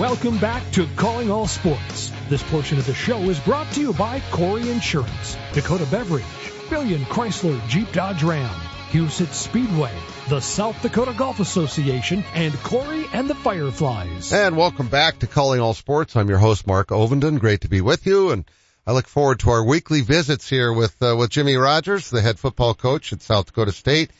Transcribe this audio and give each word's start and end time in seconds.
Welcome 0.00 0.38
back 0.38 0.62
to 0.72 0.88
Calling 0.96 1.30
All 1.30 1.46
Sports. 1.46 2.10
This 2.30 2.42
portion 2.44 2.78
of 2.78 2.86
the 2.86 2.94
show 2.94 3.18
is 3.24 3.38
brought 3.38 3.70
to 3.72 3.82
you 3.82 3.92
by 3.92 4.20
Corey 4.30 4.70
Insurance, 4.70 5.36
Dakota 5.52 5.84
Beverage, 5.90 6.24
Billion 6.70 7.02
Chrysler 7.02 7.60
Jeep 7.68 7.92
Dodge 7.92 8.22
Ram, 8.22 8.48
Huset 8.92 9.30
Speedway, 9.34 9.92
the 10.30 10.40
South 10.40 10.80
Dakota 10.80 11.12
Golf 11.14 11.38
Association, 11.38 12.24
and 12.32 12.54
Corey 12.62 13.04
and 13.12 13.28
the 13.28 13.34
Fireflies. 13.34 14.32
And 14.32 14.56
welcome 14.56 14.88
back 14.88 15.18
to 15.18 15.26
Calling 15.26 15.60
All 15.60 15.74
Sports. 15.74 16.16
I'm 16.16 16.30
your 16.30 16.38
host, 16.38 16.66
Mark 16.66 16.88
Ovenden. 16.88 17.38
Great 17.38 17.60
to 17.60 17.68
be 17.68 17.82
with 17.82 18.06
you. 18.06 18.30
And 18.30 18.46
I 18.86 18.92
look 18.92 19.06
forward 19.06 19.40
to 19.40 19.50
our 19.50 19.62
weekly 19.62 20.00
visits 20.00 20.48
here 20.48 20.72
with, 20.72 20.96
uh, 21.02 21.14
with 21.14 21.28
Jimmy 21.28 21.56
Rogers, 21.56 22.08
the 22.08 22.22
head 22.22 22.38
football 22.38 22.72
coach 22.72 23.12
at 23.12 23.20
South 23.20 23.44
Dakota 23.44 23.72
State 23.72 24.12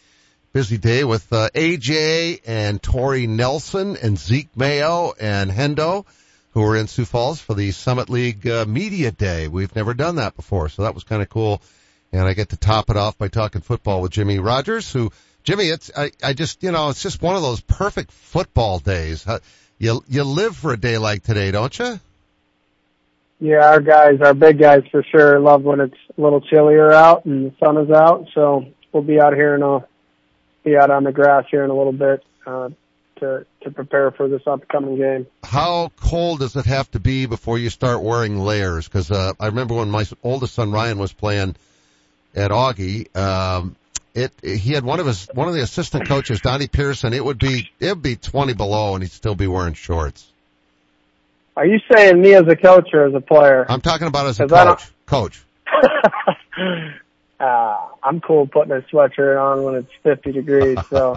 busy 0.53 0.79
day 0.79 1.05
with 1.05 1.33
uh, 1.33 1.49
AJ 1.55 2.41
and 2.47 2.83
Tori 2.83 3.27
Nelson 3.27 3.97
and 3.97 4.19
Zeke 4.19 4.49
Mayo 4.57 5.13
and 5.21 5.51
Hendo, 5.51 6.05
who 6.53 6.65
are 6.65 6.77
in 6.77 6.89
Sioux 6.89 7.05
Falls 7.05 7.41
for 7.41 7.55
the 7.55 7.71
Summit 7.71 8.11
League 8.11 8.47
uh, 8.49 8.65
Media 8.67 9.13
Day. 9.13 9.47
We've 9.47 9.75
never 9.77 9.95
done 9.95 10.17
that 10.17 10.35
before, 10.35 10.69
so 10.69 10.83
that 10.83 10.95
was 10.95 11.05
kind 11.05 11.23
of 11.23 11.29
cool. 11.29 11.63
And 12.13 12.23
I 12.23 12.33
get 12.35 12.49
to 12.49 12.57
top 12.57 12.91
it 12.91 12.97
off 12.97 13.17
by 13.17 13.29
talking 13.29 13.61
football 13.61 14.03
with 14.03 14.11
Jimmy 14.11 14.41
Rogers, 14.41 14.93
who 14.93 15.13
Jimmy, 15.45 15.69
it's 15.69 15.91
I, 15.97 16.11
I 16.23 16.33
just 16.33 16.63
you 16.63 16.73
know 16.73 16.89
it's 16.91 17.03
just 17.03 17.23
one 17.23 17.37
of 17.37 17.43
those 17.43 17.61
perfect 17.61 18.11
football 18.11 18.81
days. 18.81 19.25
You 19.79 20.03
you 20.09 20.25
live 20.25 20.57
for 20.57 20.73
a 20.73 20.77
day 20.77 20.99
like 20.99 21.23
today, 21.23 21.53
don't 21.53 21.79
you? 21.79 22.01
Yeah, 23.39 23.71
our 23.71 23.81
guys, 23.81 24.21
our 24.21 24.35
big 24.35 24.59
guys 24.59 24.83
for 24.91 25.03
sure, 25.03 25.39
love 25.39 25.63
when 25.63 25.81
it's 25.81 25.97
a 26.19 26.21
little 26.21 26.41
chillier 26.43 26.93
out 26.93 27.25
and 27.25 27.51
the 27.51 27.57
sun 27.59 27.79
is 27.79 27.91
out. 27.91 28.27
So 28.35 28.67
we'll 28.93 29.05
be 29.05 29.19
out 29.19 29.33
here 29.33 29.55
in 29.55 29.63
a 29.63 29.87
be 30.65 30.77
out 30.77 30.91
on 30.91 31.05
the 31.05 31.13
grass 31.13 31.45
here 31.51 31.65
in 31.65 31.71
a 31.71 31.75
little 31.75 31.93
bit 31.93 32.25
uh, 32.47 32.71
to 33.17 33.47
to 33.63 33.71
prepare 33.71 34.11
for 34.11 34.29
this 34.29 34.43
upcoming 34.47 34.97
game. 34.97 35.27
How 35.45 35.93
cold 35.97 36.41
does 36.41 36.57
it 36.57 36.67
have 36.67 36.91
to 36.93 37.01
be 37.01 37.27
before 37.27 37.59
you 37.59 37.71
start 37.71 38.03
wearing 38.03 38.39
layers? 38.39 38.89
Because 38.89 39.11
uh, 39.11 39.33
I 39.39 39.47
remember 39.47 39.75
when 39.75 39.91
my 39.91 40.05
oldest 40.23 40.55
son 40.55 40.73
Ryan 40.73 40.99
was 40.99 41.13
playing 41.13 41.57
at 42.35 42.51
Augie, 42.51 43.15
um, 43.17 43.77
it 44.15 44.33
he 44.43 44.73
had 44.73 44.85
one 44.85 45.01
of 45.01 45.07
his 45.07 45.29
one 45.35 45.49
of 45.49 45.55
the 45.55 45.63
assistant 45.63 46.09
coaches, 46.09 46.41
Donnie 46.41 46.69
Pearson. 46.69 47.13
It 47.13 47.25
would 47.25 47.39
be 47.39 47.71
it 47.79 47.89
would 47.89 48.03
be 48.03 48.17
twenty 48.17 48.55
below, 48.55 48.95
and 48.95 49.03
he'd 49.03 49.13
still 49.13 49.35
be 49.35 49.47
wearing 49.47 49.75
shorts. 49.75 50.27
Are 51.57 51.67
you 51.67 51.79
saying 51.93 52.21
me 52.21 52.35
as 52.35 52.47
a 52.49 52.57
coach 52.57 52.89
or 52.93 53.07
as 53.07 53.15
a 53.15 53.21
player? 53.21 53.67
I'm 53.69 53.81
talking 53.81 54.07
about 54.07 54.27
as 54.27 54.41
a 54.41 54.47
coach. 54.47 54.91
Coach. 55.07 55.45
uh, 57.41 57.89
I'm 58.03 58.21
cool 58.21 58.47
putting 58.47 58.73
a 58.73 58.81
sweatshirt 58.93 59.41
on 59.41 59.63
when 59.63 59.75
it's 59.77 59.91
50 60.03 60.33
degrees. 60.33 60.79
So 60.91 61.13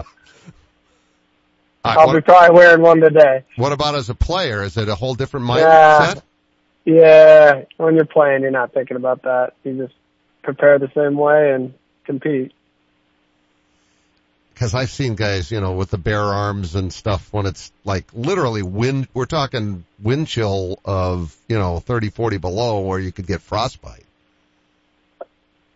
right, 1.84 1.98
I'll 1.98 2.06
what, 2.06 2.14
be 2.14 2.20
probably 2.22 2.56
wearing 2.56 2.80
one 2.80 3.00
today. 3.00 3.44
What 3.56 3.72
about 3.72 3.94
as 3.94 4.08
a 4.08 4.14
player? 4.14 4.62
Is 4.62 4.76
it 4.76 4.88
a 4.88 4.94
whole 4.94 5.14
different 5.14 5.46
mindset? 5.46 6.22
Yeah, 6.84 6.94
yeah. 6.94 7.64
When 7.76 7.96
you're 7.96 8.06
playing, 8.06 8.42
you're 8.42 8.50
not 8.50 8.72
thinking 8.72 8.96
about 8.96 9.22
that. 9.22 9.52
You 9.64 9.76
just 9.76 9.94
prepare 10.42 10.78
the 10.78 10.90
same 10.94 11.16
way 11.16 11.52
and 11.52 11.74
compete. 12.04 12.52
Because 14.54 14.74
I've 14.74 14.90
seen 14.90 15.16
guys, 15.16 15.50
you 15.50 15.60
know, 15.60 15.72
with 15.72 15.90
the 15.90 15.98
bare 15.98 16.22
arms 16.22 16.76
and 16.76 16.92
stuff 16.92 17.28
when 17.32 17.46
it's 17.46 17.72
like 17.84 18.06
literally 18.14 18.62
wind, 18.62 19.08
we're 19.12 19.26
talking 19.26 19.84
wind 20.00 20.28
chill 20.28 20.78
of, 20.84 21.36
you 21.48 21.58
know, 21.58 21.80
30, 21.80 22.10
40 22.10 22.38
below 22.38 22.80
where 22.80 23.00
you 23.00 23.10
could 23.10 23.26
get 23.26 23.42
frostbite. 23.42 24.03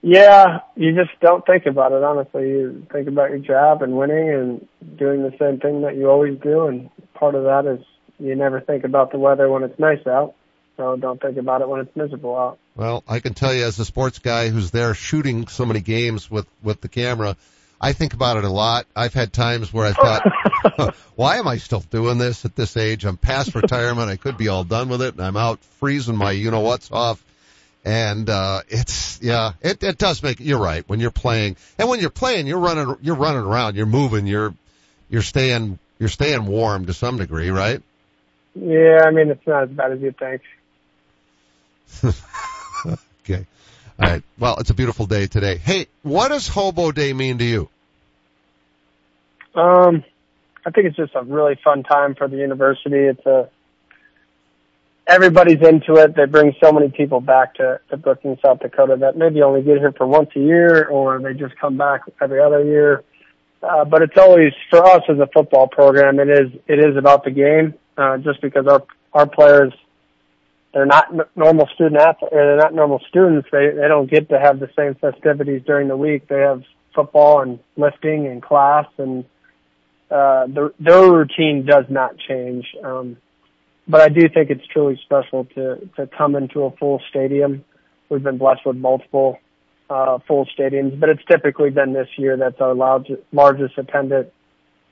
Yeah, 0.01 0.61
you 0.77 0.95
just 0.95 1.19
don't 1.21 1.45
think 1.45 1.67
about 1.67 1.93
it, 1.93 2.05
honestly. 2.05 2.49
You 2.49 2.87
think 2.93 3.09
about 3.09 3.31
your 3.31 3.41
job 3.41 3.83
and 3.83 3.97
winning 3.97 4.31
and 4.31 4.69
doing 4.97 5.23
the 5.23 5.35
same 5.39 5.59
thing 5.59 5.83
that 5.83 5.97
you 5.97 6.09
always 6.09 6.39
do. 6.39 6.67
And 6.67 6.91
part 7.15 7.35
of 7.35 7.45
that 7.45 7.67
is 7.67 7.85
you 8.19 8.37
never 8.37 8.61
think 8.61 8.85
about 8.85 9.11
the 9.11 9.19
weather 9.19 9.49
when 9.49 9.65
it's 9.65 9.79
nice 9.79 10.07
out. 10.07 10.35
So 10.77 10.97
don't 10.97 11.21
think 11.21 11.37
about 11.37 11.63
it 11.63 11.69
when 11.69 11.81
it's 11.81 11.97
miserable 11.97 12.37
out. 12.37 12.59
Well, 12.77 13.03
I 13.09 13.19
can 13.19 13.35
tell 13.35 13.53
you 13.53 13.65
as 13.65 13.81
a 13.81 13.85
sports 13.85 14.21
guy 14.21 14.49
who's 14.49 14.71
there 14.71 14.95
shooting 14.95 15.49
so 15.49 15.67
many 15.67 15.81
games 15.81 16.31
with, 16.31 16.47
with 16.63 16.81
the 16.81 16.89
camera, 16.89 17.37
I 17.81 17.93
think 17.93 18.15
about 18.15 18.37
it 18.37 18.45
a 18.45 18.49
lot. 18.49 18.87
I've 18.95 19.15
had 19.15 19.33
times 19.33 19.73
where 19.73 19.87
I 19.87 19.93
thought, 19.93 20.95
why 21.17 21.39
am 21.39 21.49
I 21.49 21.57
still 21.57 21.81
doing 21.81 22.19
this 22.19 22.45
at 22.45 22.55
this 22.55 22.77
age? 22.77 23.05
I'm 23.05 23.17
past 23.17 23.57
retirement. 23.57 24.09
I 24.09 24.17
could 24.17 24.37
be 24.37 24.47
all 24.47 24.63
done 24.63 24.89
with 24.89 25.03
it 25.03 25.15
and 25.15 25.25
I'm 25.25 25.37
out 25.37 25.59
freezing 25.81 26.17
my 26.17 26.31
you 26.31 26.53
know 26.53 26.61
what's 26.61 26.93
off 26.93 27.21
and 27.89 28.29
uh 28.29 28.61
it's 28.69 29.19
yeah 29.23 29.53
it 29.63 29.83
it 29.83 29.97
does 29.97 30.23
make 30.23 30.41
you're 30.41 30.59
right. 30.59 30.87
When 30.87 31.01
you're 31.01 31.11
playing 31.11 31.57
and 31.79 31.89
when 31.89 32.01
you're 32.01 32.11
playing 32.11 32.47
you're 32.47 32.59
running 32.59 32.97
you're 33.01 33.17
running 33.17 33.41
around 33.41 33.77
you're 33.77 33.87
moving 33.87 34.27
you're 34.27 34.53
you're 35.09 35.23
staying 35.23 35.79
you're 35.99 36.11
staying 36.11 36.45
warm 36.45 36.85
to 36.87 36.93
some 36.93 37.17
degree 37.17 37.49
right? 37.49 37.81
Yeah 38.55 39.05
i 39.07 39.11
mean 39.11 39.31
it's 39.31 39.47
not 39.47 39.63
as 39.65 39.71
bad 39.71 39.93
as 39.93 40.01
you 40.01 40.13
think. 40.13 40.43
Okay. 43.25 43.45
All 44.01 44.09
right. 44.09 44.23
Well 44.39 44.57
it's 44.59 44.71
a 44.71 44.75
beautiful 44.75 45.07
day 45.07 45.27
today. 45.27 45.57
Hey 45.57 45.87
what 46.03 46.29
does 46.29 46.47
hobo 46.47 46.93
day 46.93 47.13
mean 47.13 47.39
to 47.39 47.45
you? 47.45 47.69
Um 49.55 50.05
i 50.67 50.71
think 50.71 50.87
it's 50.89 50.97
just 50.97 51.15
a 51.15 51.23
really 51.23 51.59
fun 51.65 51.85
time 51.85 52.15
for 52.15 52.29
the 52.29 52.37
university. 52.37 53.07
It's 53.07 53.25
a 53.25 53.49
everybody's 55.09 55.67
into 55.67 55.95
it. 55.95 56.15
They 56.15 56.27
bring 56.27 56.55
so 56.63 56.71
many 56.71 56.91
people 56.91 57.21
back 57.21 57.55
to, 57.55 57.81
to 57.91 57.97
Brookings, 57.97 58.39
South 58.45 58.61
Dakota 58.61 58.97
that 59.01 59.17
maybe 59.17 59.43
only 59.43 59.63
get 59.63 59.79
here 59.79 59.93
for 59.97 60.07
once 60.07 60.31
a 60.37 60.41
year 60.41 60.87
or 60.87 61.19
they 61.21 61.33
just 61.33 61.59
come 61.59 61.77
back 61.77 62.03
every 62.21 62.41
other 62.41 62.63
year. 62.65 63.03
Uh, 63.63 63.85
but 63.85 64.03
it's 64.03 64.17
always, 64.17 64.53
for 64.71 64.85
us 64.85 65.03
as 65.09 65.19
a 65.19 65.29
football 65.35 65.67
program, 65.67 66.21
it 66.21 66.29
is, 66.29 66.53
it 66.69 66.79
is 66.79 66.97
about 66.97 67.25
the 67.25 67.31
game, 67.31 67.75
uh, 67.97 68.19
just 68.19 68.41
because 68.41 68.67
our, 68.69 68.85
our 69.13 69.27
players, 69.27 69.73
they're 70.73 70.87
not 70.87 71.13
normal 71.35 71.67
student 71.75 72.01
athletes, 72.01 72.33
they're 72.33 72.57
not 72.57 72.75
normal 72.75 73.01
students. 73.09 73.49
They, 73.51 73.71
they 73.71 73.89
don't 73.89 74.09
get 74.09 74.29
to 74.29 74.39
have 74.39 74.61
the 74.61 74.71
same 74.77 74.95
festivities 74.95 75.63
during 75.67 75.89
the 75.89 75.97
week. 75.97 76.29
They 76.29 76.41
have 76.41 76.63
football 76.95 77.41
and 77.41 77.59
lifting 77.77 78.27
and 78.27 78.43
class 78.43 78.87
and, 78.99 79.25
uh, 80.11 80.47
the, 80.47 80.73
their 80.81 81.11
routine 81.11 81.67
does 81.67 81.85
not 81.91 82.17
change. 82.17 82.65
Um, 82.83 83.19
but 83.89 84.01
I 84.03 84.09
do 84.09 84.29
think 84.29 84.51
it's 84.51 84.67
truly 84.67 85.01
special 85.05 85.47
to 85.55 85.89
to 85.97 86.07
come 86.07 86.37
into 86.37 86.65
a 86.65 86.71
full 86.73 87.01
stadium. 87.09 87.65
We've 88.09 88.23
been 88.23 88.39
blessed 88.39 88.67
with 88.67 88.77
multiple 88.77 89.39
uh, 89.91 90.19
full 90.27 90.47
stadiums, 90.47 90.99
but 90.99 91.09
it's 91.09 91.25
typically 91.31 91.71
been 91.71 91.93
this 91.93 92.09
year 92.17 92.37
that's 92.37 92.61
our 92.61 92.75
largest, 92.75 93.23
largest 93.33 93.79
attended 93.79 94.31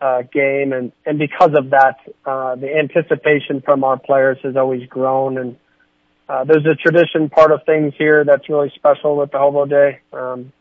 uh, 0.01 0.23
game, 0.23 0.73
and 0.73 0.93
and 1.05 1.19
because 1.19 1.53
of 1.55 1.71
that, 1.71 1.97
uh, 2.25 2.57
the 2.57 2.75
anticipation 2.75 3.63
from 3.63 3.85
our 3.85 3.99
players 3.99 4.39
has 4.43 4.57
always 4.57 4.87
grown, 4.89 5.39
and 5.39 5.57
uh, 6.29 6.45
there's 6.45 6.67
a 6.67 6.75
tradition 6.75 7.29
part 7.29 7.53
of 7.53 7.61
things 7.67 7.95
here 7.99 8.25
that's 8.25 8.49
really 8.49 8.73
special 8.75 9.17
with 9.17 9.31
the 9.31 9.39
Hobo 9.39 9.67
Day. 9.67 10.01
Um, 10.13 10.53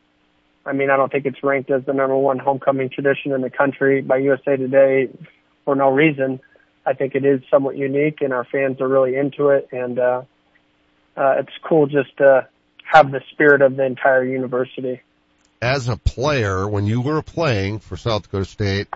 I 0.66 0.74
mean, 0.74 0.90
I 0.90 0.98
don't 0.98 1.12
think 1.12 1.26
it's 1.26 1.44
ranked 1.44 1.70
as 1.70 1.86
the 1.86 1.94
number 1.94 2.18
one 2.18 2.40
homecoming 2.40 2.90
tradition 2.90 3.32
in 3.32 3.42
the 3.42 3.50
country 3.50 4.02
by 4.02 4.18
USA 4.18 4.58
Today 4.58 5.10
for 5.64 5.76
no 5.76 5.90
reason. 5.90 6.40
I 6.86 6.94
think 6.94 7.16
it 7.16 7.26
is 7.26 7.42
somewhat 7.50 7.78
unique, 7.78 8.22
and 8.22 8.34
our 8.34 8.46
fans 8.46 8.80
are 8.82 8.88
really 8.88 9.16
into 9.16 9.50
it. 9.50 9.70
And 9.72 10.00
uh, 10.00 10.22
uh, 11.18 11.36
it's 11.40 11.54
cool 11.68 11.88
just 11.88 12.16
to 12.18 12.48
have 12.84 13.12
the 13.12 13.22
spirit 13.32 13.62
of 13.62 13.76
the 13.76 13.86
entire 13.86 14.24
university. 14.24 15.02
As 15.62 15.88
a 15.88 15.98
player, 15.98 16.68
when 16.68 16.86
you 16.86 17.02
were 17.02 17.22
playing 17.22 17.80
for 17.80 17.98
South 17.98 18.24
Dakota 18.24 18.46
State, 18.46 18.88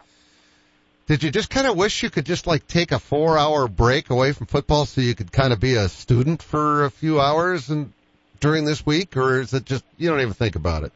did 1.08 1.24
you 1.24 1.32
just 1.32 1.50
kind 1.50 1.66
of 1.66 1.76
wish 1.76 2.04
you 2.04 2.12
could 2.12 2.26
just 2.26 2.46
like 2.46 2.68
take 2.68 2.92
a 2.92 3.00
four-hour 3.00 3.68
break 3.68 4.12
away 4.12 4.32
from 4.34 4.46
football 4.46 4.86
so 4.86 5.02
you 5.02 5.16
could 5.16 5.32
kind 5.32 5.52
of 5.52 5.60
be 5.60 5.76
a 5.76 5.90
student 5.90 6.44
for 6.44 6.86
a 6.86 6.92
few 6.92 7.20
hours 7.20 7.70
and 7.70 7.92
during 8.40 8.66
this 8.66 8.86
week, 8.86 9.18
or 9.18 9.42
is 9.42 9.54
it 9.54 9.66
just 9.66 9.84
you 9.98 10.10
don't 10.10 10.22
even 10.22 10.34
think 10.34 10.56
about 10.56 10.84
it? 10.84 10.92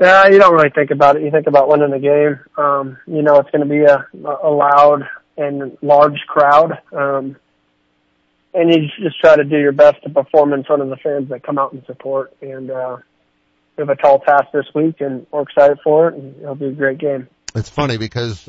Yeah, 0.00 0.22
uh, 0.22 0.28
you 0.28 0.38
don't 0.38 0.54
really 0.54 0.70
think 0.70 0.90
about 0.90 1.16
it. 1.16 1.22
You 1.22 1.30
think 1.30 1.46
about 1.46 1.68
winning 1.68 1.90
the 1.90 1.98
game. 1.98 2.38
Um, 2.56 2.98
you 3.06 3.22
know, 3.22 3.36
it's 3.36 3.50
going 3.50 3.66
to 3.66 3.68
be 3.68 3.82
a, 3.82 4.06
a 4.42 4.50
loud 4.50 5.08
and 5.36 5.76
large 5.82 6.20
crowd. 6.26 6.78
Um, 6.92 7.36
and 8.54 8.72
you 8.72 8.88
just 9.02 9.20
try 9.20 9.36
to 9.36 9.44
do 9.44 9.58
your 9.58 9.72
best 9.72 10.02
to 10.04 10.10
perform 10.10 10.54
in 10.54 10.64
front 10.64 10.82
of 10.82 10.88
the 10.88 10.96
fans 10.96 11.28
that 11.28 11.42
come 11.42 11.58
out 11.58 11.72
and 11.72 11.84
support. 11.84 12.32
And 12.40 12.70
uh, 12.70 12.96
we 13.76 13.82
have 13.82 13.90
a 13.90 13.96
tall 13.96 14.20
task 14.20 14.46
this 14.52 14.66
week, 14.74 15.00
and 15.00 15.26
we're 15.30 15.42
excited 15.42 15.78
for 15.84 16.08
it. 16.08 16.14
And 16.14 16.36
it'll 16.40 16.54
be 16.54 16.66
a 16.66 16.72
great 16.72 16.98
game. 16.98 17.28
It's 17.54 17.68
funny 17.68 17.98
because 17.98 18.48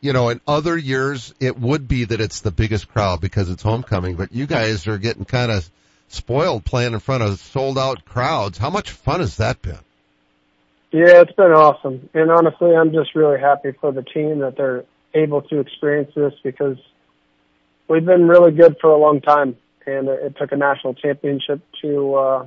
you 0.00 0.12
know 0.12 0.28
in 0.28 0.40
other 0.46 0.76
years 0.76 1.34
it 1.40 1.58
would 1.58 1.88
be 1.88 2.04
that 2.04 2.20
it's 2.20 2.40
the 2.40 2.50
biggest 2.50 2.88
crowd 2.88 3.20
because 3.20 3.50
it's 3.50 3.62
homecoming, 3.62 4.16
but 4.16 4.32
you 4.32 4.46
guys 4.46 4.86
are 4.86 4.98
getting 4.98 5.24
kind 5.24 5.50
of 5.50 5.68
spoiled 6.08 6.64
playing 6.64 6.92
in 6.92 7.00
front 7.00 7.22
of 7.22 7.38
sold 7.40 7.78
out 7.78 8.04
crowds. 8.04 8.58
How 8.58 8.70
much 8.70 8.90
fun 8.90 9.20
has 9.20 9.36
that 9.38 9.62
been? 9.62 9.78
Yeah, 10.90 11.22
it's 11.22 11.32
been 11.32 11.52
awesome. 11.52 12.10
And 12.12 12.30
honestly, 12.30 12.76
I'm 12.76 12.92
just 12.92 13.14
really 13.14 13.40
happy 13.40 13.72
for 13.72 13.92
the 13.92 14.02
team 14.02 14.40
that 14.40 14.56
they're 14.58 14.84
able 15.14 15.42
to 15.42 15.60
experience 15.60 16.12
this 16.14 16.34
because 16.42 16.76
we've 17.88 18.04
been 18.04 18.28
really 18.28 18.52
good 18.52 18.76
for 18.80 18.90
a 18.90 18.98
long 18.98 19.20
time, 19.20 19.56
and 19.86 20.08
it 20.08 20.36
took 20.38 20.52
a 20.52 20.56
national 20.56 20.94
championship 20.94 21.60
to, 21.82 22.14
uh, 22.14 22.46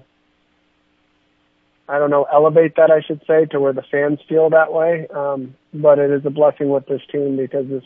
I 1.87 1.99
don't 1.99 2.09
know, 2.09 2.25
elevate 2.31 2.75
that, 2.77 2.91
I 2.91 3.01
should 3.05 3.21
say, 3.27 3.45
to 3.51 3.59
where 3.59 3.73
the 3.73 3.83
fans 3.91 4.19
feel 4.27 4.49
that 4.51 4.73
way. 4.73 5.07
Um, 5.13 5.55
but 5.73 5.99
it 5.99 6.11
is 6.11 6.25
a 6.25 6.29
blessing 6.29 6.69
with 6.69 6.85
this 6.87 7.01
team 7.11 7.37
because 7.37 7.67
this 7.67 7.83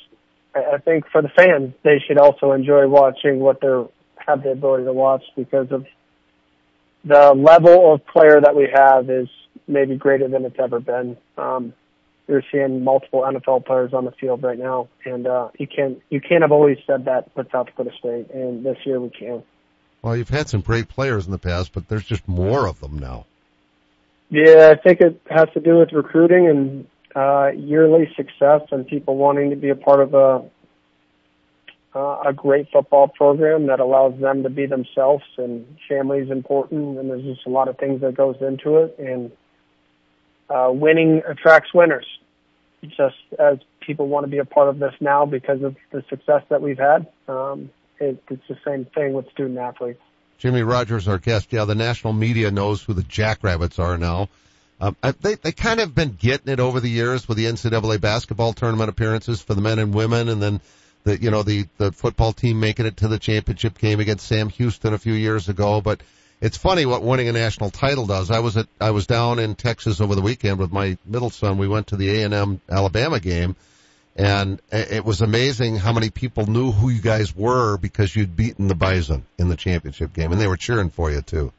I 0.55 0.79
think 0.79 1.05
for 1.11 1.21
the 1.21 1.29
fans, 1.29 1.73
they 1.83 2.01
should 2.05 2.17
also 2.17 2.53
enjoy 2.53 2.87
watching 2.87 3.39
what 3.39 3.61
they're 3.61 3.85
have 4.27 4.43
the 4.43 4.51
ability 4.51 4.83
to 4.85 4.93
watch 4.93 5.23
because 5.35 5.71
of 5.71 5.85
the 7.03 7.33
level 7.33 7.93
of 7.93 8.05
player 8.05 8.39
that 8.41 8.55
we 8.55 8.67
have 8.73 9.09
is 9.09 9.27
maybe 9.67 9.95
greater 9.95 10.27
than 10.27 10.45
it's 10.45 10.59
ever 10.59 10.79
been. 10.79 11.17
Um, 11.37 11.73
you're 12.29 12.43
seeing 12.51 12.83
multiple 12.83 13.21
NFL 13.21 13.65
players 13.65 13.93
on 13.93 14.05
the 14.05 14.11
field 14.11 14.43
right 14.43 14.57
now, 14.57 14.87
and 15.03 15.25
uh, 15.25 15.49
you 15.57 15.67
can't 15.67 15.99
you 16.09 16.21
can't 16.21 16.43
have 16.43 16.51
always 16.51 16.77
said 16.85 17.05
that 17.05 17.35
with 17.35 17.51
South 17.51 17.65
Dakota 17.65 17.91
State, 17.97 18.29
and 18.31 18.63
this 18.63 18.77
year 18.85 19.01
we 19.01 19.09
can. 19.09 19.43
Well, 20.01 20.15
you've 20.15 20.29
had 20.29 20.47
some 20.47 20.61
great 20.61 20.87
players 20.87 21.25
in 21.25 21.31
the 21.31 21.39
past, 21.39 21.73
but 21.73 21.89
there's 21.89 22.05
just 22.05 22.27
more 22.27 22.67
of 22.67 22.79
them 22.79 22.99
now. 22.99 23.25
Yeah, 24.29 24.71
I 24.71 24.75
think 24.81 25.01
it 25.01 25.19
has 25.29 25.49
to 25.55 25.59
do 25.59 25.77
with 25.77 25.91
recruiting 25.91 26.47
and 26.47 26.87
uh, 27.15 27.49
yearly 27.55 28.07
success 28.15 28.61
and 28.71 28.85
people 28.87 29.17
wanting 29.17 29.49
to 29.49 29.55
be 29.55 29.69
a 29.69 29.75
part 29.75 29.99
of 29.99 30.13
a 30.13 30.49
uh, 31.95 32.21
a 32.27 32.33
great 32.33 32.67
football 32.71 33.07
program 33.07 33.65
that 33.65 33.79
allows 33.79 34.13
them 34.21 34.43
to 34.43 34.49
be 34.49 34.67
themselves 34.67 35.23
and 35.39 35.65
family 35.87 36.19
is 36.19 36.29
important 36.29 36.99
and 36.99 37.09
there's 37.09 37.23
just 37.23 37.47
a 37.47 37.49
lot 37.49 37.67
of 37.67 37.79
things 37.79 38.01
that 38.01 38.15
goes 38.15 38.35
into 38.41 38.77
it 38.77 38.95
and 38.99 39.31
uh, 40.51 40.69
winning 40.71 41.23
attracts 41.27 41.73
winners 41.73 42.05
just 42.83 43.15
as 43.37 43.57
people 43.79 44.07
want 44.07 44.25
to 44.25 44.29
be 44.29 44.37
a 44.37 44.45
part 44.45 44.69
of 44.69 44.79
this 44.79 44.93
now 44.99 45.25
because 45.25 45.61
of 45.63 45.75
the 45.91 46.03
success 46.09 46.43
that 46.49 46.61
we've 46.61 46.79
had 46.79 47.07
um, 47.27 47.69
it, 47.99 48.21
it's 48.29 48.47
the 48.47 48.57
same 48.65 48.85
thing 48.85 49.13
with 49.13 49.29
student 49.31 49.57
athletes 49.57 50.01
Jimmy 50.39 50.63
Rogers, 50.63 51.07
our 51.09 51.17
guest. 51.17 51.51
Yeah, 51.51 51.65
the 51.65 51.75
national 51.75 52.13
media 52.13 52.49
knows 52.49 52.81
who 52.81 52.93
the 52.93 53.03
Jackrabbits 53.03 53.77
are 53.77 53.97
now. 53.97 54.29
Um, 54.81 54.95
they 55.21 55.35
they 55.35 55.51
kind 55.51 55.81
of 55.81 55.93
been 55.93 56.15
getting 56.17 56.51
it 56.51 56.61
over 56.61 56.79
the 56.79 56.89
years 56.89 57.27
with 57.27 57.37
the 57.37 57.45
NCAA 57.45 57.99
basketball 57.99 58.53
tournament 58.53 58.89
appearances 58.89 59.41
for 59.41 59.53
the 59.53 59.59
men 59.59 59.79
and 59.79 59.93
women, 59.93 60.29
and 60.29 60.41
then 60.41 60.61
the 61.03 61.21
you 61.21 61.29
know 61.29 61.43
the 61.43 61.67
the 61.77 61.91
football 61.91 62.31
team 62.31 62.61
making 62.61 62.85
it 62.85 62.97
to 62.97 63.09
the 63.09 63.19
championship 63.19 63.77
game 63.77 63.99
against 63.99 64.25
Sam 64.25 64.47
Houston 64.47 64.93
a 64.93 64.97
few 64.97 65.11
years 65.11 65.49
ago. 65.49 65.81
But 65.81 65.99
it's 66.41 66.57
funny 66.57 66.85
what 66.85 67.03
winning 67.03 67.27
a 67.27 67.33
national 67.33 67.69
title 67.69 68.05
does. 68.05 68.31
I 68.31 68.39
was 68.39 68.57
at 68.57 68.67
I 68.79 68.91
was 68.91 69.07
down 69.07 69.39
in 69.39 69.55
Texas 69.55 70.01
over 70.01 70.15
the 70.15 70.21
weekend 70.21 70.59
with 70.59 70.71
my 70.71 70.97
middle 71.05 71.29
son. 71.29 71.57
We 71.57 71.67
went 71.67 71.87
to 71.87 71.95
the 71.95 72.21
A 72.21 72.23
and 72.23 72.33
M 72.33 72.61
Alabama 72.69 73.19
game, 73.19 73.55
and 74.15 74.61
it 74.71 75.03
was 75.03 75.21
amazing 75.21 75.75
how 75.75 75.93
many 75.93 76.09
people 76.09 76.45
knew 76.45 76.71
who 76.71 76.89
you 76.89 77.01
guys 77.01 77.35
were 77.35 77.77
because 77.77 78.15
you'd 78.15 78.35
beaten 78.35 78.67
the 78.67 78.75
Bison 78.75 79.25
in 79.37 79.49
the 79.49 79.55
championship 79.55 80.13
game, 80.13 80.31
and 80.31 80.39
they 80.39 80.47
were 80.47 80.57
cheering 80.57 80.89
for 80.89 81.11
you 81.11 81.21
too. 81.21 81.51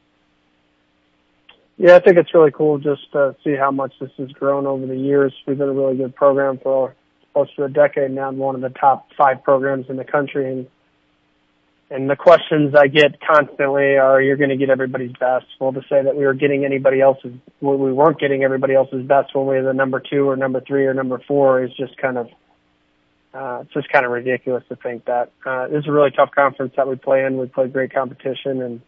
Yeah, 1.77 1.95
I 1.95 1.99
think 1.99 2.17
it's 2.17 2.33
really 2.33 2.51
cool 2.51 2.77
just 2.77 3.11
to 3.13 3.35
see 3.43 3.55
how 3.55 3.71
much 3.71 3.93
this 3.99 4.11
has 4.17 4.31
grown 4.33 4.67
over 4.67 4.85
the 4.85 4.97
years. 4.97 5.33
We've 5.47 5.57
been 5.57 5.69
a 5.69 5.73
really 5.73 5.97
good 5.97 6.15
program 6.15 6.59
for 6.59 6.93
close 7.33 7.47
to 7.55 7.63
a 7.63 7.69
decade 7.69 8.11
now, 8.11 8.31
one 8.31 8.55
of 8.55 8.61
the 8.61 8.69
top 8.69 9.07
five 9.17 9.43
programs 9.43 9.89
in 9.89 9.95
the 9.95 10.03
country. 10.03 10.51
And 10.51 10.67
and 11.91 12.09
the 12.09 12.15
questions 12.15 12.73
I 12.73 12.87
get 12.87 13.19
constantly 13.19 13.97
are, 13.97 14.21
"You're 14.21 14.37
going 14.37 14.49
to 14.49 14.57
get 14.57 14.69
everybody's 14.69 15.11
best." 15.11 15.45
Well, 15.59 15.73
to 15.73 15.81
say 15.89 16.01
that 16.01 16.15
we 16.15 16.25
were 16.25 16.33
getting 16.33 16.63
anybody 16.63 17.01
else's, 17.01 17.33
we 17.59 17.91
weren't 17.91 18.19
getting 18.19 18.43
everybody 18.43 18.73
else's 18.73 19.05
best 19.05 19.35
when 19.35 19.45
we 19.45 19.55
were 19.57 19.63
the 19.63 19.73
number 19.73 19.99
two 19.99 20.29
or 20.29 20.37
number 20.37 20.61
three 20.61 20.85
or 20.85 20.93
number 20.93 21.21
four 21.27 21.63
is 21.63 21.71
just 21.75 21.97
kind 21.97 22.17
of, 22.17 22.27
uh, 23.33 23.59
it's 23.63 23.73
just 23.73 23.91
kind 23.91 24.05
of 24.05 24.11
ridiculous 24.11 24.63
to 24.69 24.77
think 24.77 25.03
that. 25.05 25.31
Uh, 25.45 25.67
this 25.67 25.79
is 25.79 25.87
a 25.87 25.91
really 25.91 26.11
tough 26.11 26.31
conference 26.33 26.73
that 26.77 26.87
we 26.87 26.95
play 26.95 27.25
in. 27.25 27.37
We 27.37 27.47
play 27.47 27.67
great 27.67 27.93
competition 27.93 28.61
and 28.61 28.81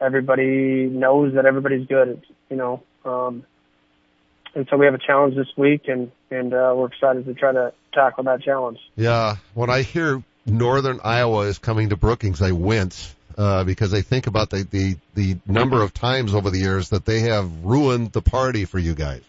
everybody 0.00 0.86
knows 0.86 1.34
that 1.34 1.44
everybody's 1.44 1.86
good. 1.86 2.24
You 2.48 2.56
know, 2.56 2.82
um, 3.04 3.44
and 4.54 4.66
so 4.70 4.76
we 4.76 4.86
have 4.86 4.94
a 4.94 4.98
challenge 4.98 5.36
this 5.36 5.52
week, 5.56 5.82
and 5.88 6.10
and 6.30 6.54
uh, 6.54 6.72
we're 6.74 6.86
excited 6.86 7.26
to 7.26 7.34
try 7.34 7.52
to 7.52 7.72
tackle 7.92 8.24
that 8.24 8.42
challenge. 8.42 8.78
Yeah, 8.96 9.36
when 9.52 9.68
I 9.68 9.82
hear 9.82 10.22
Northern 10.46 11.00
Iowa 11.02 11.46
is 11.46 11.58
coming 11.58 11.90
to 11.90 11.96
Brookings, 11.96 12.42
I 12.42 12.52
wince 12.52 13.14
uh, 13.36 13.64
because 13.64 13.94
I 13.94 14.02
think 14.02 14.26
about 14.26 14.50
the, 14.50 14.66
the 14.70 14.96
the 15.14 15.38
number 15.46 15.82
of 15.82 15.94
times 15.94 16.34
over 16.34 16.50
the 16.50 16.58
years 16.58 16.90
that 16.90 17.04
they 17.04 17.20
have 17.20 17.64
ruined 17.64 18.12
the 18.12 18.22
party 18.22 18.64
for 18.64 18.78
you 18.78 18.94
guys. 18.94 19.22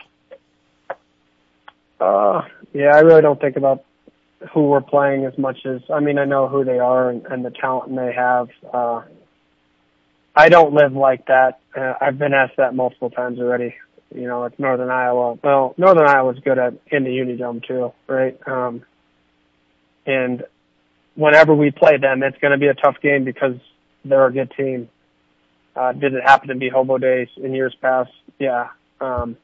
Uh, 2.00 2.42
yeah, 2.74 2.96
I 2.96 3.00
really 3.02 3.22
don't 3.22 3.40
think 3.40 3.58
about 3.58 3.86
who 4.54 4.70
we're 4.70 4.82
playing 4.82 5.26
as 5.26 5.38
much 5.38 5.66
as 5.66 5.82
I 5.94 6.00
mean 6.00 6.18
I 6.18 6.26
know 6.26 6.48
who 6.48 6.66
they 6.66 6.80
are 6.80 7.10
and, 7.10 7.26
and 7.26 7.46
the 7.46 7.52
talent 7.52 7.96
they 7.96 8.14
have. 8.14 8.50
Uh, 8.74 9.04
I 10.36 10.50
don't 10.50 10.74
live 10.74 10.94
like 10.94 11.28
that. 11.28 11.60
Uh, 11.76 11.94
I've 12.02 12.18
been 12.18 12.34
asked 12.34 12.58
that 12.58 12.74
multiple 12.74 13.10
times 13.10 13.40
already. 13.40 13.76
You 14.14 14.28
know, 14.28 14.44
it's 14.46 14.60
Northern 14.60 14.90
Iowa. 14.90 15.38
Well, 15.42 15.74
Northern 15.78 16.08
Iowa's 16.08 16.40
good 16.40 16.58
at 16.58 16.74
in 16.88 17.04
the 17.04 17.12
Unidome 17.12 17.66
too, 17.66 17.94
right? 18.08 18.38
Um, 18.46 18.84
and 20.06 20.44
whenever 21.22 21.54
we 21.54 21.72
play 21.72 21.98
them, 21.98 22.24
it's 22.24 22.38
going 22.40 22.52
to 22.52 22.58
be 22.58 22.68
a 22.68 22.74
tough 22.74 22.96
game 23.02 23.24
because 23.24 23.56
they're 24.04 24.26
a 24.26 24.34
good 24.34 24.52
team. 24.58 24.90
Uh, 25.76 25.94
did 25.94 26.14
it 26.14 26.24
happen 26.24 26.50
to 26.50 26.56
be 26.56 26.68
Hobo 26.68 26.98
Days 26.98 27.30
in 27.38 27.54
years 27.54 27.76
past? 27.80 28.12
Yeah. 28.40 28.70
Um, 29.00 29.38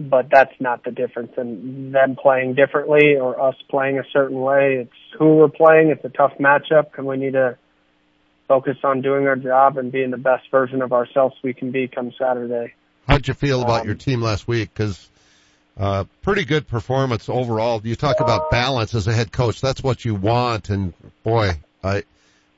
but 0.00 0.28
that's 0.30 0.54
not 0.58 0.82
the 0.84 0.90
difference 0.90 1.32
in 1.36 1.92
them 1.92 2.16
playing 2.16 2.54
differently 2.54 3.16
or 3.16 3.40
us 3.40 3.54
playing 3.70 3.98
a 3.98 4.04
certain 4.12 4.40
way. 4.40 4.78
It's 4.80 5.18
who 5.18 5.36
we're 5.36 5.48
playing. 5.48 5.90
It's 5.90 6.04
a 6.04 6.08
tough 6.08 6.32
matchup 6.40 6.98
and 6.98 7.06
we 7.06 7.16
need 7.16 7.34
to 7.34 7.56
focus 8.48 8.76
on 8.82 9.02
doing 9.02 9.26
our 9.26 9.36
job 9.36 9.78
and 9.78 9.92
being 9.92 10.10
the 10.10 10.18
best 10.18 10.50
version 10.50 10.82
of 10.82 10.92
ourselves 10.92 11.34
we 11.42 11.54
can 11.54 11.70
be 11.70 11.88
come 11.88 12.12
Saturday. 12.18 12.74
How'd 13.08 13.28
you 13.28 13.34
feel 13.34 13.62
about 13.62 13.82
um, 13.82 13.86
your 13.86 13.94
team 13.94 14.20
last 14.20 14.48
week? 14.48 14.70
Because 14.72 15.08
uh, 15.78 16.04
pretty 16.22 16.44
good 16.44 16.66
performance 16.66 17.28
overall. 17.28 17.80
You 17.84 17.96
talk 17.96 18.20
about 18.20 18.50
balance 18.50 18.94
as 18.94 19.06
a 19.06 19.12
head 19.12 19.30
coach. 19.30 19.60
That's 19.60 19.82
what 19.82 20.04
you 20.04 20.14
want. 20.14 20.70
And 20.70 20.94
boy, 21.22 21.52
I 21.84 22.04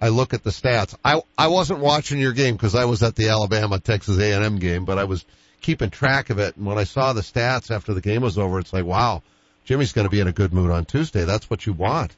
I 0.01 0.09
look 0.09 0.35
at 0.35 0.45
the 0.45 0.51
stats. 0.51 0.95
I 1.05 1.21
I 1.37 1.49
wasn't 1.49 1.81
watching 1.81 2.19
your 2.19 2.33
game 2.33 2.55
because 2.55 2.75
I 2.75 2.85
was 2.85 3.03
at 3.03 3.17
the 3.17 3.29
Alabama 3.31 3.81
Texas 3.81 4.19
A&M 4.19 4.59
game, 4.59 4.85
but 4.85 4.99
I 4.99 5.05
was 5.05 5.25
keeping 5.61 5.91
track 5.91 6.31
of 6.31 6.39
it. 6.39 6.57
And 6.57 6.67
when 6.67 6.79
I 6.79 6.85
saw 6.85 7.13
the 7.13 7.23
stats 7.23 7.71
after 7.71 7.93
the 7.93 8.01
game 8.01 8.23
was 8.23 8.39
over, 8.39 8.61
it's 8.61 8.73
like, 8.73 8.85
wow, 8.85 9.23
Jimmy's 9.65 9.93
going 9.93 10.07
to 10.07 10.11
be 10.11 10.21
in 10.21 10.29
a 10.29 10.33
good 10.33 10.53
mood 10.53 10.71
on 10.71 10.85
Tuesday. 10.85 11.25
That's 11.25 11.51
what 11.51 11.67
you 11.67 11.73
want. 11.73 12.15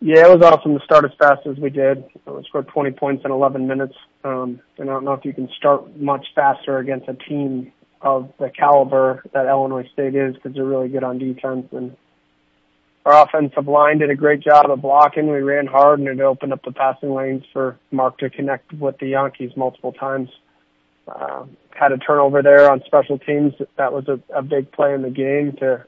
Yeah, 0.00 0.28
it 0.28 0.38
was 0.38 0.42
awesome 0.42 0.78
to 0.78 0.84
start 0.84 1.04
as 1.04 1.10
fast 1.18 1.44
as 1.46 1.56
we 1.56 1.70
did. 1.70 2.04
We 2.24 2.44
scored 2.44 2.68
20 2.68 2.92
points 2.92 3.24
in 3.24 3.32
11 3.32 3.66
minutes. 3.66 3.94
Um, 4.22 4.60
and 4.76 4.88
I 4.88 4.92
don't 4.92 5.04
know 5.04 5.14
if 5.14 5.24
you 5.24 5.32
can 5.32 5.48
start 5.56 5.96
much 5.96 6.24
faster 6.36 6.78
against 6.78 7.08
a 7.08 7.14
team 7.14 7.72
of 8.00 8.32
the 8.38 8.50
caliber 8.50 9.22
that 9.32 9.46
Illinois 9.46 9.88
State 9.92 10.14
is 10.14 10.34
because 10.34 10.54
they're 10.54 10.64
really 10.64 10.88
good 10.88 11.04
on 11.04 11.18
defense. 11.18 11.66
And 11.72 11.96
our 13.04 13.24
offensive 13.24 13.66
line 13.66 13.98
did 13.98 14.10
a 14.10 14.14
great 14.14 14.40
job 14.40 14.70
of 14.70 14.82
blocking. 14.82 15.30
We 15.30 15.40
ran 15.40 15.66
hard 15.66 15.98
and 15.98 16.08
it 16.08 16.20
opened 16.20 16.52
up 16.52 16.62
the 16.64 16.72
passing 16.72 17.14
lanes 17.14 17.44
for 17.52 17.78
Mark 17.90 18.18
to 18.18 18.30
connect 18.30 18.72
with 18.72 18.98
the 18.98 19.12
Jankes 19.12 19.56
multiple 19.56 19.92
times. 19.92 20.28
Uh, 21.06 21.46
had 21.70 21.92
a 21.92 21.98
turnover 21.98 22.42
there 22.42 22.70
on 22.70 22.82
special 22.86 23.18
teams. 23.18 23.54
That 23.76 23.92
was 23.92 24.06
a, 24.08 24.20
a 24.34 24.42
big 24.42 24.70
play 24.72 24.94
in 24.94 25.02
the 25.02 25.10
game 25.10 25.56
to 25.60 25.84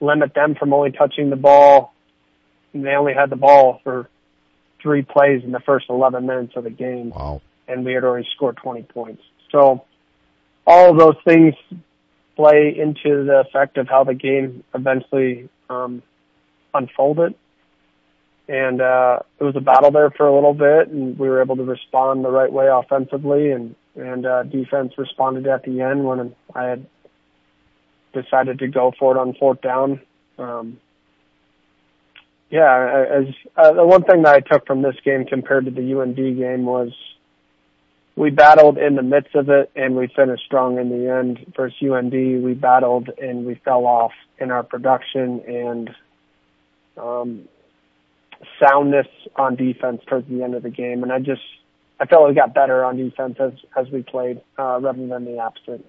limit 0.00 0.32
them 0.34 0.54
from 0.54 0.72
only 0.72 0.92
touching 0.92 1.28
the 1.30 1.36
ball 1.36 1.92
and 2.72 2.84
they 2.84 2.92
only 2.92 3.14
had 3.14 3.30
the 3.30 3.36
ball 3.36 3.80
for 3.82 4.08
three 4.82 5.02
plays 5.02 5.42
in 5.44 5.52
the 5.52 5.60
first 5.60 5.86
11 5.88 6.26
minutes 6.26 6.52
of 6.56 6.64
the 6.64 6.70
game. 6.70 7.10
Wow. 7.10 7.42
And 7.66 7.84
we 7.84 7.92
had 7.92 8.04
already 8.04 8.26
scored 8.34 8.56
20 8.58 8.82
points. 8.84 9.22
So 9.50 9.84
all 10.68 10.90
of 10.90 10.98
those 10.98 11.16
things 11.24 11.54
play 12.36 12.76
into 12.78 13.24
the 13.24 13.42
effect 13.48 13.78
of 13.78 13.88
how 13.88 14.04
the 14.04 14.14
game 14.14 14.62
eventually 14.74 15.48
um, 15.70 16.02
unfolded. 16.74 17.34
And 18.48 18.80
uh, 18.80 19.20
it 19.40 19.44
was 19.44 19.56
a 19.56 19.60
battle 19.60 19.90
there 19.90 20.10
for 20.10 20.28
a 20.28 20.34
little 20.34 20.52
bit, 20.52 20.88
and 20.88 21.18
we 21.18 21.28
were 21.28 21.40
able 21.40 21.56
to 21.56 21.64
respond 21.64 22.22
the 22.24 22.30
right 22.30 22.52
way 22.52 22.68
offensively, 22.68 23.50
and 23.50 23.74
and 23.96 24.24
uh, 24.24 24.44
defense 24.44 24.92
responded 24.96 25.46
at 25.48 25.64
the 25.64 25.80
end 25.80 26.04
when 26.04 26.34
I 26.54 26.64
had 26.64 26.86
decided 28.12 28.60
to 28.60 28.68
go 28.68 28.92
for 28.98 29.16
it 29.16 29.20
on 29.20 29.34
fourth 29.34 29.60
down. 29.60 30.00
Um, 30.38 30.78
yeah, 32.48 33.04
as 33.18 33.34
uh, 33.56 33.72
the 33.72 33.84
one 33.84 34.04
thing 34.04 34.22
that 34.22 34.34
I 34.34 34.40
took 34.40 34.66
from 34.66 34.82
this 34.82 34.96
game 35.04 35.24
compared 35.26 35.64
to 35.64 35.70
the 35.70 36.00
UND 36.00 36.16
game 36.16 36.64
was 36.64 36.92
we 38.18 38.30
battled 38.30 38.78
in 38.78 38.96
the 38.96 39.02
midst 39.02 39.36
of 39.36 39.48
it 39.48 39.70
and 39.76 39.94
we 39.94 40.08
finished 40.08 40.42
strong 40.44 40.78
in 40.78 40.88
the 40.90 41.08
end. 41.08 41.54
Versus 41.56 41.76
UND, 41.80 42.12
we 42.42 42.52
battled 42.52 43.10
and 43.16 43.46
we 43.46 43.54
fell 43.64 43.86
off 43.86 44.10
in 44.38 44.50
our 44.50 44.64
production 44.64 45.40
and 45.46 45.90
um, 46.96 47.48
soundness 48.60 49.06
on 49.36 49.54
defense 49.54 50.02
towards 50.08 50.28
the 50.28 50.42
end 50.42 50.56
of 50.56 50.64
the 50.64 50.70
game. 50.70 51.04
And 51.04 51.12
I 51.12 51.20
just 51.20 51.42
I 52.00 52.06
felt 52.06 52.28
we 52.28 52.34
got 52.34 52.54
better 52.54 52.84
on 52.84 52.96
defense 52.96 53.36
as 53.38 53.52
as 53.76 53.88
we 53.92 54.02
played 54.02 54.40
uh, 54.58 54.80
rather 54.80 55.06
than 55.06 55.24
the 55.24 55.38
opposite. 55.38 55.86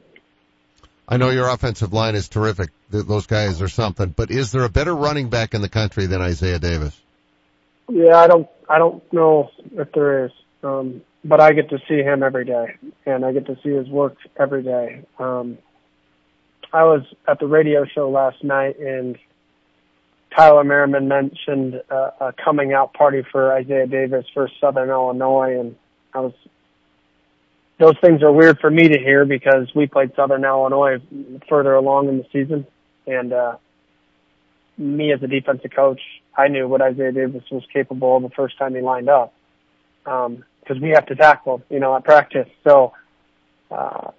I 1.07 1.17
know 1.17 1.31
your 1.31 1.49
offensive 1.49 1.93
line 1.93 2.13
is 2.13 2.29
terrific. 2.29 2.69
Those 2.91 3.25
guys 3.25 3.59
are 3.63 3.67
something. 3.67 4.09
But 4.09 4.29
is 4.29 4.51
there 4.51 4.63
a 4.63 4.69
better 4.69 4.95
running 4.95 5.29
back 5.29 5.55
in 5.55 5.61
the 5.61 5.69
country 5.69 6.05
than 6.05 6.21
Isaiah 6.21 6.59
Davis? 6.59 6.95
Yeah, 7.89 8.17
I 8.17 8.27
don't. 8.27 8.47
I 8.69 8.77
don't 8.77 9.01
know 9.11 9.49
if 9.71 9.91
there 9.93 10.25
is. 10.25 10.31
Um, 10.63 11.01
but 11.23 11.41
I 11.41 11.53
get 11.53 11.69
to 11.69 11.79
see 11.87 11.97
him 11.97 12.23
every 12.23 12.45
day, 12.45 12.75
and 13.05 13.25
I 13.25 13.33
get 13.33 13.45
to 13.47 13.57
see 13.63 13.69
his 13.69 13.87
work 13.87 14.15
every 14.37 14.63
day. 14.63 15.03
Um, 15.17 15.57
I 16.71 16.83
was 16.83 17.01
at 17.27 17.39
the 17.39 17.47
radio 17.47 17.85
show 17.85 18.09
last 18.09 18.43
night, 18.43 18.79
and 18.79 19.17
Tyler 20.35 20.63
Merriman 20.63 21.07
mentioned 21.07 21.81
uh, 21.89 22.11
a 22.21 22.33
coming 22.43 22.73
out 22.73 22.93
party 22.93 23.23
for 23.31 23.53
Isaiah 23.53 23.87
Davis 23.87 24.25
for 24.33 24.49
Southern 24.61 24.89
Illinois, 24.89 25.59
and 25.59 25.75
I 26.13 26.19
was 26.21 26.33
those 27.79 27.95
things 28.01 28.21
are 28.23 28.31
weird 28.31 28.59
for 28.59 28.69
me 28.69 28.89
to 28.89 28.99
hear 28.99 29.25
because 29.25 29.73
we 29.73 29.87
played 29.87 30.11
Southern 30.15 30.43
Illinois 30.43 30.97
further 31.47 31.73
along 31.75 32.09
in 32.09 32.17
the 32.17 32.25
season, 32.31 32.67
and 33.07 33.33
uh, 33.33 33.55
me 34.77 35.13
as 35.13 35.23
a 35.23 35.27
defensive 35.27 35.71
coach, 35.71 36.01
I 36.37 36.49
knew 36.49 36.67
what 36.67 36.81
Isaiah 36.81 37.11
Davis 37.11 37.43
was 37.51 37.63
capable 37.73 38.17
of 38.17 38.23
the 38.23 38.29
first 38.29 38.57
time 38.57 38.75
he 38.75 38.81
lined 38.81 39.09
up 39.09 39.33
because 40.69 40.81
we 40.81 40.91
have 40.91 41.07
to 41.07 41.15
tackle, 41.15 41.63
you 41.69 41.79
know, 41.79 41.95
at 41.95 42.03
practice. 42.03 42.47
So 42.63 42.93
uh, 43.71 44.11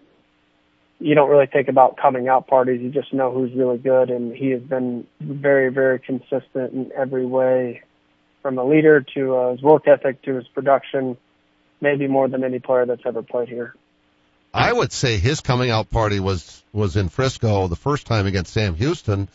you 0.99 1.15
don't 1.15 1.31
really 1.31 1.47
think 1.47 1.69
about 1.69 1.97
coming 1.97 2.27
out 2.27 2.49
parties. 2.49 2.81
You 2.83 2.91
just 2.91 3.15
know 3.15 3.33
who's 3.33 3.53
really 3.55 3.79
good, 3.79 4.11
and 4.11 4.35
he 4.35 4.51
has 4.51 4.63
been 4.63 5.07
very, 5.21 5.71
very 5.71 6.01
consistent 6.01 6.73
in 6.73 6.91
every 6.97 7.25
way, 7.25 7.83
from 8.43 8.59
a 8.59 8.65
leader 8.65 9.05
to 9.15 9.37
uh, 9.37 9.51
his 9.53 9.63
work 9.63 9.87
ethic 9.87 10.23
to 10.23 10.35
his 10.35 10.49
production, 10.49 11.17
maybe 11.81 12.09
more 12.09 12.27
than 12.29 12.43
any 12.43 12.59
player 12.59 12.85
that's 12.85 13.03
ever 13.07 13.23
played 13.23 13.49
here. 13.49 13.75
I 14.53 14.73
would 14.73 14.93
say 14.93 15.19
his 15.19 15.41
coming 15.41 15.71
out 15.71 15.89
party 15.91 16.19
was 16.19 16.65
was 16.73 16.97
in 16.97 17.09
Frisco 17.09 17.69
the 17.69 17.77
first 17.77 18.09
time 18.09 18.27
against 18.27 18.53
Sam 18.53 18.75
Houston 18.75 19.29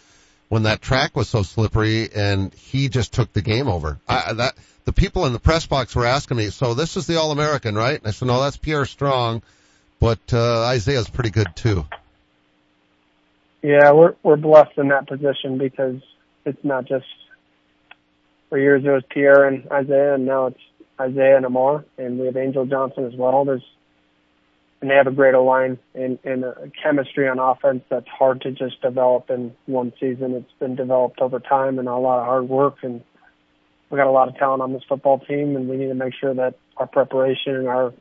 when 0.50 0.64
that 0.64 0.82
track 0.82 1.16
was 1.16 1.30
so 1.30 1.42
slippery 1.44 2.10
and 2.14 2.54
he 2.54 2.90
just 2.90 3.14
took 3.14 3.34
the 3.34 3.42
game 3.42 3.68
over. 3.68 4.00
I, 4.08 4.34
that 4.34 4.56
the 4.86 4.94
people 4.94 5.26
in 5.26 5.34
the 5.34 5.40
press 5.40 5.66
box 5.66 5.96
were 5.96 6.06
asking 6.06 6.38
me, 6.38 6.50
so 6.50 6.74
this 6.74 6.98
is 6.98 7.08
the 7.08 7.20
All 7.20 7.32
American, 7.32 7.76
right? 7.76 7.98
And 7.98 8.08
I 8.08 8.12
said, 8.12 8.28
no, 8.28 8.42
that's 8.42 8.58
Pierre 8.58 8.86
Strong 8.86 9.42
but 10.00 10.34
uh, 10.34 10.64
Isaiah's 10.66 11.10
pretty 11.10 11.32
good 11.32 11.48
too. 11.56 11.86
Yeah, 13.62 13.92
we're 13.92 14.16
we're 14.22 14.36
blessed 14.36 14.78
in 14.78 14.90
that 14.90 15.08
position 15.08 15.58
because 15.58 16.02
it's 16.46 16.64
not 16.64 16.86
just 16.86 17.06
for 18.50 18.60
years 18.60 18.84
it 18.86 18.90
was 18.90 19.04
Pierre 19.10 19.48
and 19.48 19.68
Isaiah, 19.72 20.14
and 20.14 20.26
now 20.26 20.48
it's 20.48 20.60
Isaiah 21.00 21.38
and 21.38 21.46
Amar, 21.46 21.84
and 21.98 22.20
we 22.20 22.28
have 22.28 22.38
Angel 22.38 22.66
Johnson 22.66 23.06
as 23.06 23.16
well. 23.16 23.46
There's 23.46 23.66
and 24.86 24.92
they 24.92 24.98
have 24.98 25.08
a 25.08 25.12
great 25.12 25.34
line 25.34 25.80
and, 25.96 26.20
and 26.24 26.44
a 26.44 26.72
chemistry 26.84 27.28
on 27.28 27.40
offense 27.40 27.82
that's 27.90 28.08
hard 28.08 28.42
to 28.42 28.52
just 28.52 28.80
develop 28.84 29.32
in 29.32 29.56
one 29.66 29.92
season. 30.00 30.36
It's 30.36 30.52
been 30.60 30.76
developed 30.76 31.22
over 31.22 31.40
time 31.40 31.80
and 31.80 31.88
a 31.88 31.96
lot 31.96 32.20
of 32.20 32.26
hard 32.28 32.48
work, 32.48 32.76
and 32.84 33.02
we 33.90 33.98
got 33.98 34.06
a 34.06 34.12
lot 34.12 34.28
of 34.28 34.38
talent 34.38 34.62
on 34.62 34.74
this 34.74 34.84
football 34.88 35.18
team, 35.18 35.56
and 35.56 35.68
we 35.68 35.78
need 35.78 35.88
to 35.88 35.96
make 35.96 36.14
sure 36.14 36.36
that 36.36 36.60
our 36.78 36.86
preparation 36.86 37.56
and 37.56 37.68
our 37.68 37.94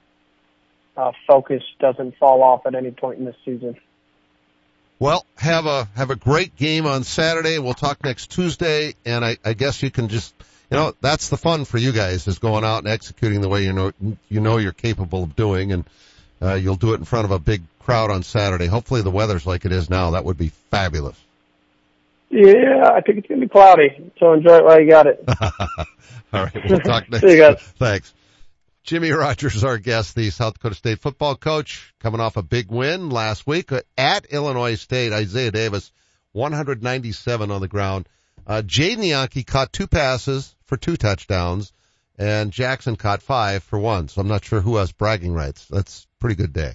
uh, 0.99 1.13
focus 1.27 1.63
doesn't 1.81 2.19
fall 2.19 2.43
off 2.43 2.67
at 2.67 2.75
any 2.75 2.91
point 2.91 3.19
in 3.19 3.25
this 3.25 3.37
season. 3.47 3.77
Well, 4.99 5.25
have 5.39 5.65
a 5.65 5.89
have 5.97 6.11
a 6.11 6.17
great 6.17 6.55
game 6.55 6.85
on 6.85 7.03
Saturday. 7.03 7.59
We'll 7.59 7.73
talk 7.73 8.05
next 8.05 8.31
Tuesday, 8.31 8.95
and 9.07 9.25
I, 9.25 9.39
I 9.43 9.55
guess 9.55 9.83
you 9.83 9.91
can 9.91 10.09
just 10.09 10.35
you 10.71 10.77
know 10.77 10.95
that's 11.01 11.31
the 11.31 11.39
fun 11.39 11.65
for 11.65 11.79
you 11.79 11.93
guys 11.93 12.29
is 12.29 12.39
going 12.39 12.63
out 12.63 12.81
and 12.81 12.89
executing 12.89 13.41
the 13.41 13.49
way 13.49 13.65
you 13.65 13.73
know 13.73 13.93
you 14.29 14.41
know 14.41 14.59
you're 14.59 14.73
capable 14.73 15.23
of 15.23 15.35
doing, 15.35 15.73
and 15.73 15.87
uh, 16.45 16.55
you'll 16.55 16.77
do 16.77 16.93
it 16.93 16.99
in 16.99 17.05
front 17.05 17.25
of 17.25 17.31
a 17.31 17.39
big 17.39 17.63
crowd 17.79 18.11
on 18.11 18.23
Saturday. 18.23 18.67
Hopefully 18.67 19.03
the 19.03 19.11
weather's 19.11 19.47
like 19.47 19.65
it 19.65 19.73
is 19.73 19.89
now. 19.89 20.13
That 20.13 20.25
would 20.25 20.39
be 20.39 20.49
fabulous. 20.71 21.19
Yeah, 22.31 22.91
I 22.93 23.01
think 23.01 23.19
it's 23.19 23.29
gonna 23.29 23.41
be 23.41 23.49
cloudy, 23.49 24.11
so 24.19 24.33
enjoy 24.33 24.57
it 24.57 24.65
while 24.65 24.81
you 24.81 24.89
got 24.91 25.07
it. 25.07 25.25
All 26.33 26.45
right, 26.45 26.69
we'll 26.69 26.81
talk 26.81 27.09
next. 27.09 27.23
See 27.23 27.33
you 27.33 27.39
guys. 27.39 27.61
Thanks. 27.79 28.13
Jimmy 28.83 29.13
Rogers 29.13 29.65
our 29.65 29.79
guest, 29.79 30.15
the 30.15 30.29
South 30.31 30.55
Dakota 30.55 30.75
State 30.75 31.01
football 31.01 31.37
coach, 31.37 31.95
coming 32.01 32.21
off 32.21 32.37
a 32.37 32.43
big 32.43 32.71
win 32.71 33.09
last 33.09 33.47
week 33.47 33.71
at 33.97 34.27
Illinois 34.27 34.75
State. 34.75 35.13
Isaiah 35.13 35.51
Davis, 35.51 35.91
197 36.33 37.51
on 37.51 37.61
the 37.63 37.69
ground. 37.69 38.07
Uh, 38.47 38.61
Jadon 38.61 39.09
Janke 39.09 39.47
caught 39.47 39.73
two 39.73 39.87
passes 39.87 40.55
for 40.67 40.77
two 40.77 40.97
touchdowns, 40.97 41.73
and 42.17 42.53
Jaxon 42.53 42.99
caught 42.99 43.23
five 43.23 43.63
for 43.63 43.79
one. 43.79 44.09
So 44.09 44.21
I'm 44.21 44.29
not 44.29 44.45
sure 44.45 44.61
who 44.61 44.77
has 44.77 44.93
bragging 44.93 45.33
rights. 45.33 45.67
That's 45.67 46.07
pretty 46.21 46.37
good 46.37 46.53
day. 46.53 46.75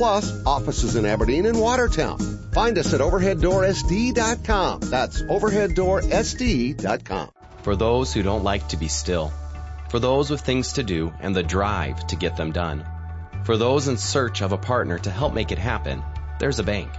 plus 0.00 0.32
offices 0.46 0.96
in 0.96 1.04
Aberdeen 1.04 1.44
and 1.44 1.60
Watertown. 1.60 2.18
Find 2.52 2.78
us 2.78 2.94
at 2.94 3.00
overheaddoorsd.com. 3.00 4.80
That's 4.80 5.22
overheaddoorsd.com 5.22 7.30
for 7.62 7.76
those 7.76 8.12
who 8.12 8.22
don't 8.22 8.44
like 8.44 8.68
to 8.68 8.76
be 8.76 8.88
still, 8.88 9.32
for 9.90 9.98
those 9.98 10.30
with 10.30 10.40
things 10.40 10.74
to 10.74 10.82
do 10.82 11.12
and 11.20 11.34
the 11.34 11.42
drive 11.42 12.06
to 12.08 12.16
get 12.16 12.36
them 12.36 12.52
done, 12.52 12.86
for 13.44 13.56
those 13.56 13.88
in 13.88 13.96
search 13.96 14.42
of 14.42 14.52
a 14.52 14.58
partner 14.58 14.98
to 14.98 15.10
help 15.10 15.34
make 15.34 15.52
it 15.52 15.58
happen, 15.58 16.02
there's 16.38 16.58
a 16.58 16.64
bank. 16.64 16.90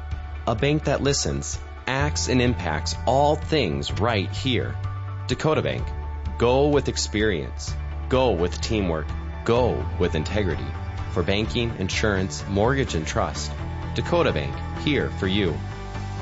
A 0.48 0.55
bank 0.55 0.86
that 0.86 1.01
listens, 1.01 1.60
acts, 1.88 2.29
and 2.29 2.41
impacts 2.41 2.96
all 3.05 3.36
things 3.36 3.91
right 4.00 4.29
here. 4.29 4.75
Dakota 5.27 5.62
Bank. 5.62 5.88
Go 6.38 6.70
with 6.70 6.88
experience. 6.88 7.74
Go 8.10 8.31
with 8.31 8.60
teamwork. 8.62 9.08
Go 9.46 9.86
with 10.00 10.15
integrity. 10.15 10.65
For 11.12 11.24
banking, 11.24 11.75
insurance, 11.77 12.44
mortgage, 12.48 12.96
and 12.96 13.06
trust. 13.06 13.51
Dakota 13.96 14.32
Bank. 14.32 14.56
Here 14.80 15.10
for 15.10 15.27
you. 15.27 15.58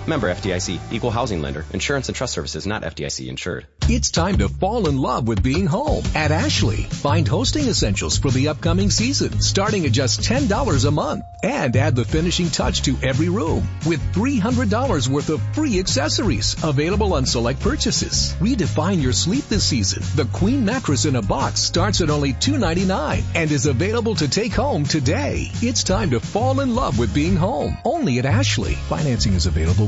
Member 0.08 0.34
FDIC, 0.34 0.80
equal 0.92 1.12
housing 1.12 1.42
lender, 1.42 1.66
insurance 1.74 2.10
and 2.10 2.16
trust 2.16 2.34
services 2.34 2.66
not 2.66 2.84
FDIC 2.84 3.28
insured. 3.28 3.66
It's 3.92 4.12
time 4.12 4.38
to 4.38 4.50
fall 4.50 4.88
in 4.88 5.00
love 5.00 5.28
with 5.28 5.42
being 5.42 5.66
home 5.66 6.04
at 6.14 6.32
Ashley. 6.32 6.84
Find 6.84 7.28
hosting 7.28 7.68
essentials 7.68 8.20
for 8.20 8.30
the 8.30 8.50
upcoming 8.50 8.92
season, 8.92 9.42
starting 9.42 9.86
at 9.88 9.92
just 9.92 10.22
$10 10.22 10.86
a 10.86 10.92
month. 10.92 11.24
And 11.42 11.76
add 11.76 11.96
the 11.96 12.06
finishing 12.06 12.50
touch 12.50 12.84
to 12.84 12.98
every 13.02 13.30
room 13.30 13.68
with 13.88 14.00
$300 14.14 15.08
worth 15.08 15.30
of 15.30 15.42
free 15.56 15.80
accessories 15.80 16.56
available 16.64 17.14
on 17.16 17.26
select 17.26 17.62
purchases. 17.62 18.36
Redefine 18.40 19.02
your 19.02 19.14
sleep 19.14 19.46
this 19.46 19.64
season. 19.64 20.04
The 20.16 20.30
Queen 20.32 20.66
mattress 20.66 21.06
in 21.06 21.16
a 21.16 21.22
box 21.22 21.60
starts 21.60 22.02
at 22.02 22.12
only 22.12 22.34
$2.99 22.34 23.24
and 23.34 23.52
is 23.52 23.66
available 23.66 24.16
to 24.16 24.28
take 24.28 24.54
home 24.54 24.84
today. 24.84 25.50
It's 25.62 25.84
time 25.84 26.12
to 26.12 26.20
fall 26.20 26.60
in 26.60 26.76
love 26.76 27.00
with 27.00 27.14
being 27.14 27.36
home. 27.36 27.78
Only 27.84 28.20
at 28.20 28.26
Ashley. 28.26 28.74
Financing 28.74 29.34
is 29.34 29.48
available 29.48 29.88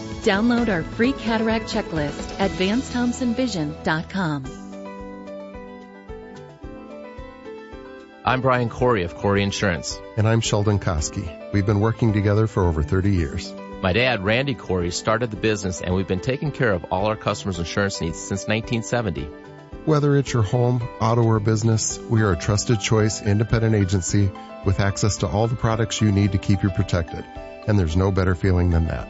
Download 0.23 0.69
our 0.69 0.83
free 0.83 1.13
cataract 1.13 1.65
checklist 1.65 2.39
at 2.39 2.51
VanceThompsonVision.com. 2.51 4.45
I'm 8.23 8.41
Brian 8.41 8.69
Corey 8.69 9.01
of 9.01 9.15
Corey 9.15 9.41
Insurance. 9.41 9.99
And 10.17 10.27
I'm 10.27 10.41
Sheldon 10.41 10.77
Koski. 10.77 11.51
We've 11.53 11.65
been 11.65 11.79
working 11.79 12.13
together 12.13 12.45
for 12.45 12.67
over 12.67 12.83
30 12.83 13.09
years. 13.09 13.51
My 13.81 13.93
dad, 13.93 14.23
Randy 14.23 14.53
Corey, 14.53 14.91
started 14.91 15.31
the 15.31 15.37
business 15.37 15.81
and 15.81 15.95
we've 15.95 16.07
been 16.07 16.19
taking 16.19 16.51
care 16.51 16.71
of 16.71 16.85
all 16.91 17.07
our 17.07 17.15
customers' 17.15 17.57
insurance 17.57 17.99
needs 17.99 18.19
since 18.19 18.47
1970. 18.47 19.23
Whether 19.85 20.15
it's 20.17 20.31
your 20.31 20.43
home, 20.43 20.87
auto, 20.99 21.23
or 21.23 21.39
business, 21.39 21.97
we 21.97 22.21
are 22.21 22.33
a 22.33 22.37
trusted 22.37 22.79
choice 22.79 23.23
independent 23.23 23.73
agency 23.73 24.31
with 24.67 24.79
access 24.79 25.17
to 25.17 25.27
all 25.27 25.47
the 25.47 25.55
products 25.55 25.99
you 25.99 26.11
need 26.11 26.33
to 26.33 26.37
keep 26.37 26.61
you 26.61 26.69
protected. 26.69 27.25
And 27.67 27.79
there's 27.79 27.97
no 27.97 28.11
better 28.11 28.35
feeling 28.35 28.69
than 28.69 28.85
that. 28.85 29.09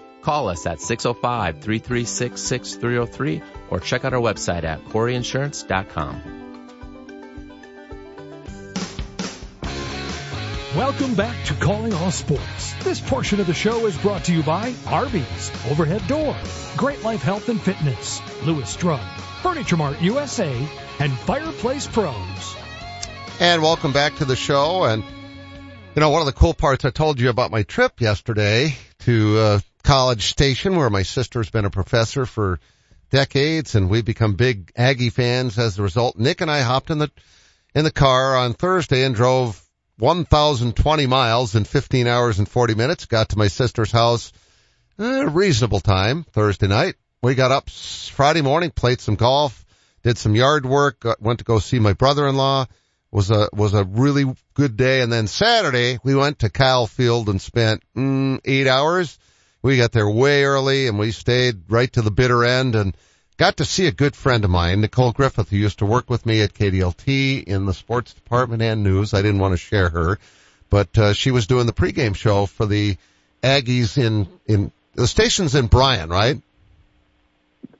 Call 0.21 0.49
us 0.49 0.65
at 0.65 0.79
605-336-6303 0.79 3.43
or 3.69 3.79
check 3.79 4.03
out 4.05 4.13
our 4.13 4.21
website 4.21 4.63
at 4.63 4.83
coreyinsurance.com. 4.85 6.39
Welcome 10.75 11.15
back 11.15 11.45
to 11.47 11.53
Calling 11.55 11.93
All 11.93 12.11
Sports. 12.11 12.73
This 12.85 13.01
portion 13.01 13.41
of 13.41 13.47
the 13.47 13.53
show 13.53 13.85
is 13.87 13.97
brought 13.97 14.23
to 14.25 14.33
you 14.33 14.41
by 14.41 14.73
Arby's, 14.87 15.51
Overhead 15.69 16.07
Door, 16.07 16.33
Great 16.77 17.03
Life 17.03 17.21
Health 17.21 17.49
and 17.49 17.61
Fitness, 17.61 18.21
Lewis 18.45 18.77
Drug, 18.77 19.01
Furniture 19.41 19.75
Mart 19.75 20.01
USA, 20.01 20.49
and 20.99 21.11
Fireplace 21.11 21.87
Pros. 21.87 22.55
And 23.41 23.61
welcome 23.61 23.91
back 23.91 24.15
to 24.17 24.25
the 24.25 24.37
show. 24.37 24.85
And, 24.85 25.03
you 25.93 25.99
know, 25.99 26.09
one 26.09 26.21
of 26.21 26.27
the 26.27 26.31
cool 26.31 26.53
parts 26.53 26.85
I 26.85 26.89
told 26.89 27.19
you 27.19 27.29
about 27.29 27.51
my 27.51 27.63
trip 27.63 27.99
yesterday 27.99 28.77
to 28.99 29.39
uh, 29.39 29.59
College 29.91 30.27
Station 30.27 30.77
where 30.77 30.89
my 30.89 31.03
sister's 31.03 31.49
been 31.49 31.65
a 31.65 31.69
professor 31.69 32.25
for 32.25 32.61
decades 33.09 33.75
and 33.75 33.89
we've 33.89 34.05
become 34.05 34.35
big 34.35 34.71
Aggie 34.77 35.09
fans 35.09 35.59
as 35.59 35.77
a 35.77 35.83
result. 35.83 36.17
Nick 36.17 36.39
and 36.39 36.49
I 36.49 36.61
hopped 36.61 36.91
in 36.91 36.97
the, 36.97 37.11
in 37.75 37.83
the 37.83 37.91
car 37.91 38.37
on 38.37 38.53
Thursday 38.53 39.03
and 39.03 39.13
drove 39.13 39.61
1,020 39.99 41.07
miles 41.07 41.55
in 41.55 41.65
15 41.65 42.07
hours 42.07 42.39
and 42.39 42.47
40 42.47 42.75
minutes. 42.75 43.03
Got 43.03 43.27
to 43.29 43.37
my 43.37 43.49
sister's 43.49 43.91
house 43.91 44.31
a 44.97 45.27
reasonable 45.27 45.81
time 45.81 46.23
Thursday 46.23 46.67
night. 46.67 46.95
We 47.21 47.35
got 47.35 47.51
up 47.51 47.69
Friday 47.69 48.41
morning, 48.41 48.71
played 48.71 49.01
some 49.01 49.15
golf, 49.15 49.65
did 50.03 50.17
some 50.17 50.35
yard 50.35 50.65
work, 50.65 51.03
went 51.19 51.39
to 51.39 51.45
go 51.45 51.59
see 51.59 51.79
my 51.79 51.91
brother-in-law. 51.91 52.65
Was 53.11 53.29
a 53.29 53.49
was 53.51 53.73
a 53.73 53.83
really 53.83 54.23
good 54.53 54.77
day, 54.77 55.01
and 55.01 55.11
then 55.11 55.27
Saturday 55.27 55.99
we 56.01 56.15
went 56.15 56.39
to 56.39 56.49
Kyle 56.49 56.87
Field 56.87 57.27
and 57.27 57.41
spent 57.41 57.83
mm, 57.93 58.39
eight 58.45 58.67
hours. 58.67 59.19
We 59.61 59.77
got 59.77 59.91
there 59.91 60.09
way 60.09 60.43
early, 60.43 60.87
and 60.87 60.97
we 60.97 61.11
stayed 61.11 61.61
right 61.69 61.91
to 61.93 62.01
the 62.01 62.11
bitter 62.11 62.43
end, 62.43 62.75
and 62.75 62.95
got 63.37 63.57
to 63.57 63.65
see 63.65 63.87
a 63.87 63.91
good 63.91 64.15
friend 64.15 64.43
of 64.43 64.49
mine, 64.49 64.81
Nicole 64.81 65.11
Griffith, 65.11 65.49
who 65.49 65.57
used 65.57 65.79
to 65.79 65.85
work 65.85 66.09
with 66.09 66.25
me 66.25 66.41
at 66.41 66.53
KDLT 66.53 67.43
in 67.43 67.65
the 67.65 67.73
sports 67.73 68.13
department 68.13 68.61
and 68.61 68.83
news. 68.83 69.13
I 69.13 69.21
didn't 69.21 69.39
want 69.39 69.53
to 69.53 69.57
share 69.57 69.89
her, 69.89 70.19
but 70.69 70.97
uh, 70.97 71.13
she 71.13 71.31
was 71.31 71.47
doing 71.47 71.67
the 71.67 71.73
pregame 71.73 72.15
show 72.15 72.45
for 72.45 72.65
the 72.65 72.97
Aggies 73.43 73.97
in 73.97 74.27
in 74.45 74.71
the 74.93 75.07
station's 75.07 75.55
in 75.55 75.67
Bryan, 75.67 76.09
right? 76.09 76.41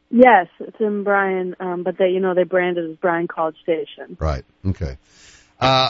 Yes, 0.09 0.47
it's 0.59 0.79
in 0.79 1.03
Bryan, 1.03 1.55
um, 1.59 1.83
but 1.83 1.97
they, 1.97 2.09
you 2.09 2.19
know, 2.19 2.33
they 2.33 2.43
branded 2.43 2.89
as 2.89 2.97
Bryan 2.97 3.27
College 3.29 3.55
Station. 3.63 4.17
Right. 4.19 4.43
Okay. 4.65 4.97
Uh, 5.59 5.89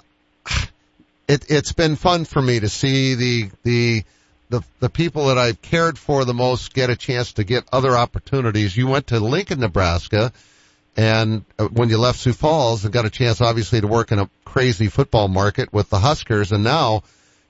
it, 1.28 1.50
it's 1.50 1.72
been 1.72 1.96
fun 1.96 2.26
for 2.26 2.42
me 2.42 2.60
to 2.60 2.70
see 2.70 3.16
the, 3.16 3.50
the, 3.64 4.04
the, 4.52 4.62
the 4.80 4.90
people 4.90 5.28
that 5.28 5.38
I've 5.38 5.62
cared 5.62 5.98
for 5.98 6.24
the 6.24 6.34
most 6.34 6.74
get 6.74 6.90
a 6.90 6.96
chance 6.96 7.34
to 7.34 7.44
get 7.44 7.64
other 7.72 7.98
opportunities. 7.98 8.78
You 8.78 8.88
went 8.88 9.08
to 9.08 9.20
Lincoln, 9.20 9.60
Nebraska, 9.60 10.32
and 10.96 11.44
uh, 11.58 11.68
when 11.68 11.90
you 11.90 11.98
left 11.98 12.20
Sioux 12.20 12.34
Falls 12.34 12.84
and 12.84 12.94
got 12.94 13.06
a 13.06 13.10
chance 13.10 13.42
obviously 13.42 13.82
to 13.82 13.88
work 13.88 14.12
in 14.12 14.20
a 14.20 14.30
crazy 14.46 14.88
football 14.88 15.28
market 15.28 15.74
with 15.74 15.90
the 15.90 16.00
Huskers, 16.00 16.52
and 16.52 16.64
now 16.64 17.02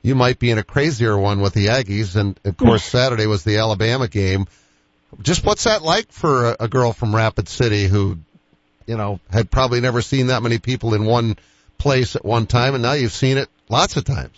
you 0.02 0.16
might 0.16 0.40
be 0.40 0.50
in 0.50 0.58
a 0.58 0.64
crazier 0.64 1.18
one 1.18 1.42
with 1.42 1.54
the 1.54 1.68
Aggies, 1.68 2.16
and 2.16 2.40
of 2.46 2.56
course 2.56 2.84
Saturday 2.84 3.26
was 3.26 3.44
the 3.44 3.58
Alabama 3.58 4.08
game 4.08 4.48
just 5.22 5.46
what's 5.46 5.66
that 5.66 5.82
like 5.82 6.12
for 6.12 6.52
a, 6.52 6.58
a 6.62 6.68
girl 6.68 6.94
from 6.94 7.16
Rapid 7.16 7.50
City 7.50 7.86
who, 7.86 8.18
you 8.86 8.98
know, 8.98 9.20
had 9.30 9.52
probably 9.52 9.82
never 9.82 10.02
seen 10.02 10.28
that 10.28 10.44
many 10.44 10.58
people 10.58 10.94
in 10.94 11.06
one 11.06 11.38
place 11.78 12.16
at 12.16 12.24
one 12.24 12.46
time, 12.46 12.76
and 12.76 12.84
now 12.84 12.94
you've 12.94 13.12
seen 13.12 13.38
it 13.38 13.50
lots 13.70 13.98
of 13.98 14.06
times. 14.06 14.38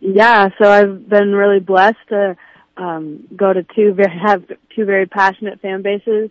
Yeah, 0.00 0.50
so 0.60 0.68
I've 0.68 1.08
been 1.08 1.32
really 1.32 1.60
blessed 1.60 1.96
to 2.08 2.36
um, 2.76 3.26
go 3.34 3.52
to 3.52 3.62
two 3.62 3.94
very 3.94 4.18
have 4.26 4.44
two 4.74 4.84
very 4.84 5.06
passionate 5.06 5.60
fan 5.60 5.82
bases 5.82 6.30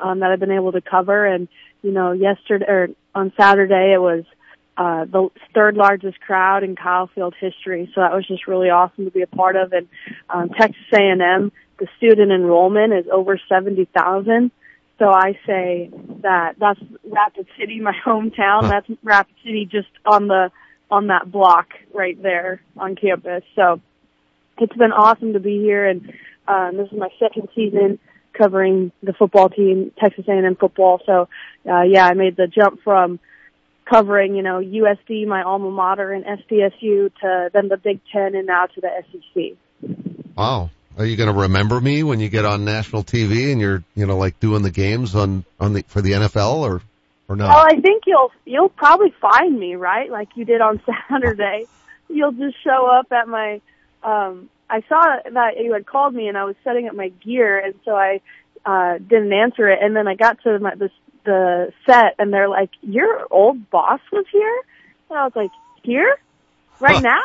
um, 0.00 0.20
that 0.20 0.30
I've 0.30 0.40
been 0.40 0.50
able 0.50 0.72
to 0.72 0.80
cover, 0.80 1.26
and 1.26 1.48
you 1.82 1.92
know, 1.92 2.12
yesterday 2.12 2.66
or 2.66 2.88
on 3.14 3.32
Saturday 3.38 3.92
it 3.94 4.00
was 4.00 4.24
uh, 4.76 5.04
the 5.04 5.28
third 5.54 5.76
largest 5.76 6.20
crowd 6.20 6.64
in 6.64 6.74
Kyle 6.74 7.08
Field 7.14 7.34
history, 7.38 7.90
so 7.94 8.00
that 8.00 8.12
was 8.12 8.26
just 8.26 8.48
really 8.48 8.70
awesome 8.70 9.04
to 9.04 9.10
be 9.10 9.22
a 9.22 9.26
part 9.26 9.54
of, 9.56 9.72
and 9.72 9.88
um, 10.28 10.48
Texas 10.50 10.82
A&M 10.92 11.52
the 11.78 11.88
student 11.96 12.30
enrollment 12.30 12.92
is 12.92 13.06
over 13.12 13.40
70,000. 13.48 14.50
So 14.98 15.06
I 15.10 15.38
say 15.46 15.90
that 16.22 16.54
that's 16.58 16.80
Rapid 17.04 17.46
City, 17.58 17.80
my 17.80 17.92
hometown. 18.06 18.68
That's 18.68 18.86
Rapid 19.02 19.34
City 19.44 19.68
just 19.70 19.88
on 20.06 20.28
the, 20.28 20.50
on 20.94 21.08
that 21.08 21.30
block 21.30 21.68
right 21.92 22.20
there 22.22 22.60
on 22.76 22.96
campus. 22.96 23.42
So 23.56 23.80
it's 24.58 24.76
been 24.76 24.92
awesome 24.92 25.32
to 25.32 25.40
be 25.40 25.58
here 25.58 25.86
and, 25.86 26.12
um, 26.46 26.76
this 26.76 26.88
is 26.92 26.98
my 26.98 27.08
second 27.18 27.48
season 27.54 27.98
covering 28.32 28.92
the 29.02 29.12
football 29.12 29.48
team, 29.48 29.92
Texas 29.98 30.24
A&M 30.28 30.56
football. 30.56 31.00
So, 31.06 31.28
uh, 31.68 31.82
yeah, 31.82 32.06
I 32.06 32.14
made 32.14 32.36
the 32.36 32.46
jump 32.46 32.80
from 32.82 33.18
covering, 33.88 34.34
you 34.34 34.42
know, 34.42 34.60
USD, 34.60 35.26
my 35.26 35.42
alma 35.42 35.70
mater, 35.70 36.12
and 36.12 36.24
SDSU 36.24 37.12
to 37.20 37.50
then 37.52 37.68
the 37.68 37.76
Big 37.76 38.00
Ten 38.12 38.34
and 38.34 38.46
now 38.46 38.66
to 38.66 38.80
the 38.80 38.90
SEC. 39.10 39.56
Wow. 40.36 40.70
Are 40.96 41.04
you 41.04 41.16
going 41.16 41.32
to 41.32 41.40
remember 41.42 41.80
me 41.80 42.02
when 42.02 42.20
you 42.20 42.28
get 42.28 42.44
on 42.44 42.64
national 42.64 43.02
TV 43.02 43.50
and 43.50 43.60
you're, 43.60 43.82
you 43.94 44.06
know, 44.06 44.16
like 44.16 44.38
doing 44.38 44.62
the 44.62 44.70
games 44.70 45.14
on 45.14 45.44
on 45.58 45.72
the 45.72 45.84
for 45.88 46.00
the 46.00 46.12
NFL 46.12 46.58
or 46.58 46.82
or 47.28 47.36
not? 47.36 47.48
Well, 47.48 47.66
I 47.66 47.80
think 47.80 48.04
you'll 48.06 48.32
you'll 48.44 48.68
probably 48.68 49.12
find 49.20 49.58
me 49.58 49.74
right, 49.76 50.10
like 50.10 50.28
you 50.34 50.44
did 50.44 50.60
on 50.60 50.80
Saturday. 51.10 51.66
You'll 52.08 52.32
just 52.32 52.62
show 52.62 52.86
up 52.86 53.10
at 53.12 53.28
my. 53.28 53.60
um 54.02 54.48
I 54.68 54.80
saw 54.88 55.02
that 55.30 55.58
you 55.58 55.74
had 55.74 55.86
called 55.86 56.14
me 56.14 56.26
and 56.28 56.38
I 56.38 56.44
was 56.44 56.56
setting 56.64 56.88
up 56.88 56.94
my 56.94 57.08
gear, 57.08 57.58
and 57.58 57.74
so 57.84 57.94
I 57.96 58.20
uh 58.64 58.98
didn't 58.98 59.32
answer 59.32 59.68
it. 59.68 59.78
And 59.82 59.94
then 59.94 60.08
I 60.08 60.14
got 60.14 60.42
to 60.42 60.58
my 60.58 60.74
the 60.74 60.90
the 61.24 61.72
set, 61.86 62.14
and 62.18 62.32
they're 62.32 62.48
like, 62.48 62.70
"Your 62.82 63.26
old 63.30 63.70
boss 63.70 64.00
was 64.12 64.26
here," 64.30 64.60
and 65.10 65.18
I 65.18 65.24
was 65.24 65.32
like, 65.34 65.50
"Here, 65.82 66.16
right 66.80 67.02
now." 67.02 67.22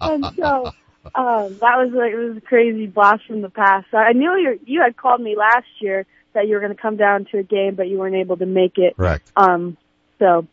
and 0.00 0.24
so 0.36 0.72
um, 1.14 1.58
that 1.60 1.76
was 1.78 1.92
like 1.92 2.12
it 2.12 2.16
was 2.16 2.36
a 2.36 2.40
crazy 2.40 2.86
blast 2.86 3.24
from 3.26 3.42
the 3.42 3.50
past. 3.50 3.86
So 3.90 3.98
I 3.98 4.12
knew 4.12 4.36
you 4.36 4.60
you 4.64 4.82
had 4.82 4.96
called 4.96 5.20
me 5.20 5.36
last 5.36 5.66
year 5.80 6.06
that 6.36 6.46
you 6.46 6.54
were 6.54 6.60
going 6.60 6.74
to 6.74 6.80
come 6.80 6.96
down 6.96 7.26
to 7.32 7.38
a 7.38 7.42
game, 7.42 7.74
but 7.74 7.88
you 7.88 7.98
weren't 7.98 8.14
able 8.14 8.36
to 8.36 8.46
make 8.46 8.78
it. 8.78 8.96
Correct. 8.96 9.30
Um, 9.36 9.76
so 10.18 10.46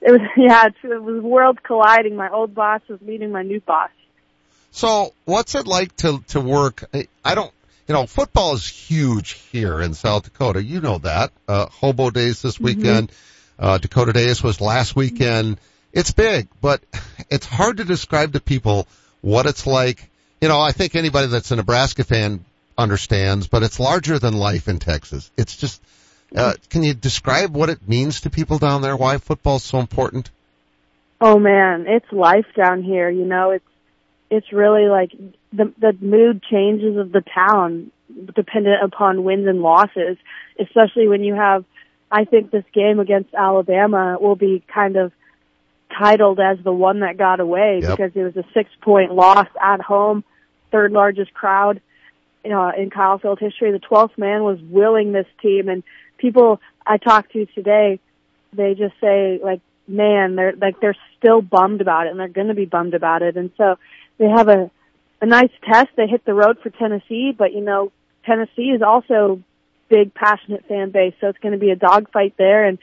it 0.00 0.12
was 0.12 0.20
yeah, 0.36 0.66
it, 0.66 1.02
was 1.02 1.22
worlds 1.22 1.58
colliding. 1.62 2.16
My 2.16 2.28
old 2.28 2.54
boss 2.54 2.82
was 2.88 3.00
meeting 3.00 3.32
my 3.32 3.42
new 3.42 3.60
boss. 3.60 3.90
So 4.70 5.14
what's 5.24 5.54
it 5.54 5.66
like 5.66 5.96
to 5.98 6.22
to 6.28 6.40
work? 6.40 6.84
I 7.24 7.34
don't. 7.34 7.52
You 7.86 7.94
know, 7.94 8.06
football 8.06 8.52
is 8.52 8.68
huge 8.68 9.30
here 9.50 9.80
in 9.80 9.94
South 9.94 10.24
Dakota. 10.24 10.62
You 10.62 10.82
know 10.82 10.98
that. 10.98 11.32
Uh, 11.48 11.66
Hobo 11.66 12.10
Days 12.10 12.42
this 12.42 12.56
mm-hmm. 12.56 12.64
weekend. 12.64 13.08
Mm-hmm. 13.08 13.64
Uh, 13.64 13.78
Dakota 13.78 14.12
Days 14.12 14.42
was 14.42 14.60
last 14.60 14.94
weekend. 14.94 15.58
It's 15.92 16.10
big, 16.10 16.48
but 16.60 16.82
it's 17.30 17.46
hard 17.46 17.78
to 17.78 17.84
describe 17.84 18.34
to 18.34 18.40
people 18.40 18.86
what 19.22 19.46
it's 19.46 19.66
like. 19.66 20.10
You 20.42 20.48
know, 20.48 20.60
I 20.60 20.72
think 20.72 20.96
anybody 20.96 21.28
that's 21.28 21.50
a 21.50 21.56
Nebraska 21.56 22.04
fan 22.04 22.44
understands, 22.78 23.48
but 23.48 23.62
it's 23.62 23.78
larger 23.80 24.18
than 24.18 24.34
life 24.34 24.68
in 24.68 24.78
Texas. 24.78 25.30
It's 25.36 25.56
just 25.56 25.82
Uh, 26.36 26.52
can 26.68 26.82
you 26.82 26.92
describe 26.92 27.54
what 27.56 27.70
it 27.70 27.88
means 27.88 28.20
to 28.20 28.28
people 28.28 28.58
down 28.58 28.82
there? 28.82 28.94
Why 28.94 29.16
football's 29.16 29.64
so 29.64 29.78
important? 29.78 30.30
Oh 31.22 31.38
man, 31.38 31.86
it's 31.88 32.12
life 32.12 32.44
down 32.54 32.82
here. 32.82 33.08
You 33.08 33.24
know, 33.24 33.50
it's 33.52 33.64
it's 34.30 34.52
really 34.52 34.88
like 34.88 35.10
the 35.54 35.72
the 35.78 35.96
mood 36.00 36.42
changes 36.42 36.98
of 36.98 37.12
the 37.12 37.22
town 37.22 37.90
dependent 38.34 38.82
upon 38.84 39.24
wins 39.24 39.46
and 39.46 39.62
losses, 39.62 40.18
especially 40.60 41.08
when 41.08 41.24
you 41.24 41.34
have 41.34 41.64
I 42.12 42.24
think 42.26 42.50
this 42.50 42.64
game 42.74 43.00
against 43.00 43.32
Alabama 43.34 44.18
will 44.20 44.36
be 44.36 44.62
kind 44.72 44.96
of 44.96 45.12
titled 45.98 46.38
as 46.40 46.58
the 46.62 46.72
one 46.72 47.00
that 47.00 47.16
got 47.16 47.40
away 47.40 47.80
Yep. 47.80 47.90
because 47.90 48.12
it 48.14 48.22
was 48.22 48.36
a 48.36 48.44
six 48.52 48.68
point 48.82 49.14
loss 49.14 49.48
at 49.62 49.80
home, 49.80 50.24
third 50.70 50.92
largest 50.92 51.32
crowd 51.32 51.80
uh, 52.52 52.72
in 52.76 52.90
Kyle 52.90 53.18
Field 53.18 53.38
history. 53.38 53.72
The 53.72 53.78
12th 53.78 54.16
man 54.18 54.42
was 54.42 54.58
willing 54.62 55.12
this 55.12 55.26
team 55.42 55.68
and 55.68 55.82
people 56.18 56.60
I 56.86 56.96
talked 56.96 57.32
to 57.32 57.46
today, 57.46 58.00
they 58.52 58.74
just 58.74 58.94
say 59.00 59.40
like, 59.42 59.60
man, 59.86 60.36
they're 60.36 60.54
like, 60.54 60.80
they're 60.80 60.96
still 61.18 61.42
bummed 61.42 61.80
about 61.80 62.06
it 62.06 62.10
and 62.10 62.20
they're 62.20 62.28
going 62.28 62.48
to 62.48 62.54
be 62.54 62.64
bummed 62.64 62.94
about 62.94 63.22
it. 63.22 63.36
And 63.36 63.50
so 63.56 63.76
they 64.18 64.28
have 64.28 64.48
a, 64.48 64.70
a 65.20 65.26
nice 65.26 65.50
test. 65.64 65.88
They 65.96 66.06
hit 66.06 66.24
the 66.24 66.34
road 66.34 66.58
for 66.62 66.70
Tennessee, 66.70 67.34
but 67.36 67.52
you 67.52 67.60
know, 67.60 67.92
Tennessee 68.24 68.70
is 68.74 68.82
also 68.82 69.42
big, 69.88 70.14
passionate 70.14 70.66
fan 70.66 70.90
base, 70.90 71.14
so 71.20 71.28
it's 71.28 71.38
going 71.38 71.52
to 71.52 71.58
be 71.58 71.70
a 71.70 71.76
dogfight 71.76 72.34
there, 72.36 72.66
and 72.66 72.78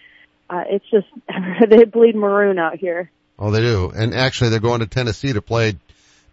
uh, 0.50 0.64
it's 0.68 0.86
just 0.90 1.08
they 1.70 1.86
bleed 1.86 2.16
maroon 2.16 2.60
out 2.60 2.78
here. 2.78 3.12
Oh, 3.38 3.52
they 3.52 3.60
do. 3.60 3.92
And 3.94 4.14
actually, 4.14 4.50
they're 4.50 4.60
going 4.60 4.80
to 4.80 4.88
Tennessee 4.88 5.34
to 5.34 5.42
play. 5.42 5.76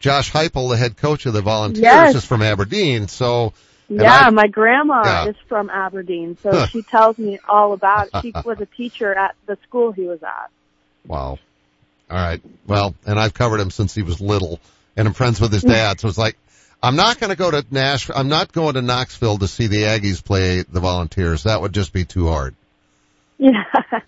Josh 0.03 0.33
Heupel, 0.33 0.69
the 0.69 0.77
head 0.77 0.97
coach 0.97 1.27
of 1.27 1.33
the 1.33 1.41
Volunteers, 1.43 1.83
Yes. 1.83 2.15
is 2.17 2.25
from 2.25 2.43
Aberdeen. 2.43 3.07
So, 3.09 3.55
Yeah, 3.89 4.13
I- 4.27 4.31
my 4.31 4.49
grandma 4.49 5.03
Yeah. 5.05 5.29
is 5.29 5.37
from 5.49 5.71
Aberdeen, 5.71 6.37
so 6.43 6.51
Huh. 6.51 6.67
she 6.67 6.83
tells 6.83 7.17
me 7.19 7.39
all 7.49 7.73
about 7.73 8.09
it. 8.13 8.21
She 8.23 8.33
was 8.45 8.59
a 8.61 8.67
teacher 8.67 9.15
at 9.15 9.35
the 9.47 9.57
school 9.67 9.93
he 9.93 10.03
was 10.07 10.23
at. 10.23 10.51
wow. 11.07 11.39
All 12.11 12.19
right. 12.19 12.43
Well, 12.67 12.95
and 13.07 13.19
I've 13.19 13.33
covered 13.33 13.59
him 13.61 13.71
since 13.71 13.95
he 13.95 14.03
was 14.03 14.21
little, 14.21 14.61
and 14.97 15.09
I'm 15.09 15.15
friends 15.15 15.41
with 15.41 15.53
his 15.53 15.63
dad. 15.79 15.99
So 16.01 16.09
it's 16.09 16.19
like, 16.19 16.37
I'm 16.83 16.97
not 16.97 17.21
going 17.21 17.31
to 17.31 17.37
go 17.37 17.51
to 17.51 17.65
Nashville. 17.71 18.17
I'm 18.19 18.29
not 18.29 18.51
going 18.53 18.75
to 18.75 18.83
Knoxville 18.83 19.39
to 19.39 19.47
see 19.49 19.69
the 19.69 19.85
Aggies 19.85 20.23
play 20.23 20.63
the 20.63 20.81
Volunteers. 20.81 21.45
That 21.45 21.61
would 21.63 21.73
just 21.73 21.93
be 21.93 22.05
too 22.05 22.29
hard. 22.29 22.55
Yeah, 23.39 23.63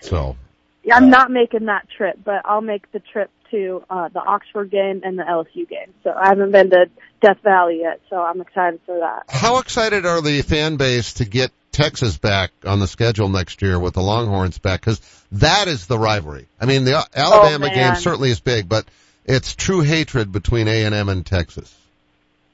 So, 0.00 0.36
Yeah, 0.84 0.96
I'm 0.96 1.04
uh, 1.04 1.08
not 1.08 1.30
making 1.30 1.66
that 1.66 1.88
trip, 1.96 2.18
but 2.24 2.42
I'll 2.44 2.60
make 2.60 2.90
the 2.92 2.98
trip 3.00 3.30
to 3.52 3.84
uh, 3.88 4.08
the 4.08 4.20
Oxford 4.20 4.70
game 4.70 5.02
and 5.04 5.16
the 5.18 5.22
LSU 5.22 5.68
game. 5.68 5.94
So 6.02 6.12
I 6.12 6.28
haven't 6.28 6.50
been 6.50 6.70
to 6.70 6.90
Death 7.20 7.38
Valley 7.44 7.80
yet, 7.80 8.00
so 8.10 8.16
I'm 8.20 8.40
excited 8.40 8.80
for 8.84 8.98
that. 8.98 9.22
how 9.28 9.58
excited 9.58 10.04
are 10.04 10.20
the 10.20 10.42
fan 10.42 10.76
base 10.76 11.14
to 11.14 11.24
get 11.24 11.52
Texas 11.70 12.18
back 12.18 12.50
on 12.66 12.80
the 12.80 12.86
schedule 12.88 13.28
next 13.28 13.62
year 13.62 13.78
with 13.78 13.94
the 13.94 14.02
Longhorns 14.02 14.58
back? 14.58 14.80
Because 14.80 15.00
that 15.32 15.68
is 15.68 15.86
the 15.86 15.98
rivalry. 15.98 16.46
I 16.60 16.66
mean, 16.66 16.84
the 16.84 17.06
Alabama 17.14 17.68
Oh, 17.70 17.74
game 17.74 17.94
certainly 17.94 18.30
is 18.30 18.40
big, 18.40 18.68
but 18.68 18.84
it's 19.24 19.54
true 19.54 19.80
hatred 19.82 20.32
between 20.32 20.66
A&M 20.66 21.08
and 21.08 21.24
Texas. 21.24 21.72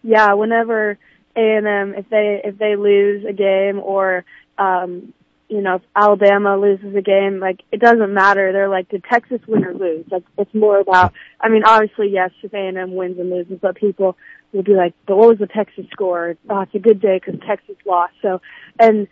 yeah, 0.02 0.34
whenever 0.34 0.98
A 1.34 1.40
and 1.56 1.66
M 1.66 1.94
if 1.94 2.08
they 2.10 2.40
if 2.44 2.58
they 2.58 2.76
lose 2.76 3.24
a 3.24 3.32
game 3.32 3.80
or 3.80 4.24
um 4.58 5.14
you 5.48 5.60
know 5.62 5.76
if 5.76 5.82
Alabama 5.96 6.56
loses 6.58 6.94
a 6.94 7.02
game, 7.02 7.40
like 7.40 7.60
it 7.72 7.80
doesn't 7.80 8.12
matter. 8.12 8.52
They're 8.52 8.68
like, 8.68 8.88
did 8.88 9.04
Texas 9.04 9.40
win 9.46 9.64
or 9.64 9.74
lose? 9.74 10.06
Like 10.10 10.24
it's 10.36 10.54
more 10.54 10.78
about. 10.78 11.12
I 11.40 11.48
mean, 11.48 11.62
obviously, 11.64 12.08
yes, 12.10 12.30
if 12.42 12.52
A 12.52 12.56
and 12.56 12.76
M 12.76 12.94
wins 12.94 13.18
and 13.18 13.30
loses, 13.30 13.58
but 13.60 13.76
people 13.76 14.16
will 14.52 14.62
be 14.62 14.74
like, 14.74 14.94
but 15.06 15.16
what 15.16 15.28
was 15.28 15.38
the 15.38 15.46
Texas 15.46 15.86
score? 15.90 16.36
Oh, 16.48 16.60
it's 16.60 16.74
a 16.74 16.78
good 16.78 17.00
day 17.00 17.20
because 17.22 17.40
Texas 17.46 17.76
lost. 17.86 18.12
So 18.22 18.40
and 18.78 19.08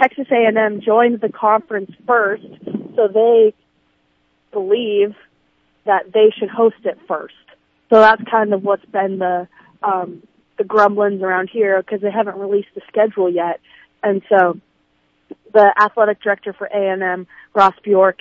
Texas 0.00 0.26
A 0.30 0.46
and 0.46 0.56
M 0.56 0.80
joined 0.80 1.20
the 1.20 1.28
conference 1.28 1.90
first, 2.06 2.46
so 2.96 3.08
they 3.12 3.54
believe 4.52 5.14
that 5.84 6.12
they 6.12 6.32
should 6.38 6.48
host 6.50 6.76
it 6.84 6.98
first. 7.06 7.34
So 7.90 8.00
that's 8.00 8.22
kind 8.30 8.54
of 8.54 8.62
what's 8.62 8.84
been 8.86 9.18
the 9.18 9.48
um, 9.82 10.22
the 10.56 10.64
grumblings 10.64 11.20
around 11.20 11.50
here 11.52 11.82
because 11.82 12.00
they 12.00 12.10
haven't 12.10 12.36
released 12.36 12.68
the 12.74 12.80
schedule 12.88 13.30
yet, 13.30 13.60
and 14.02 14.22
so 14.28 14.58
the 15.54 15.72
athletic 15.80 16.20
director 16.22 16.52
for 16.52 16.66
A 16.66 16.92
and 16.92 17.02
M, 17.02 17.26
Ross 17.54 17.74
Bjork, 17.82 18.18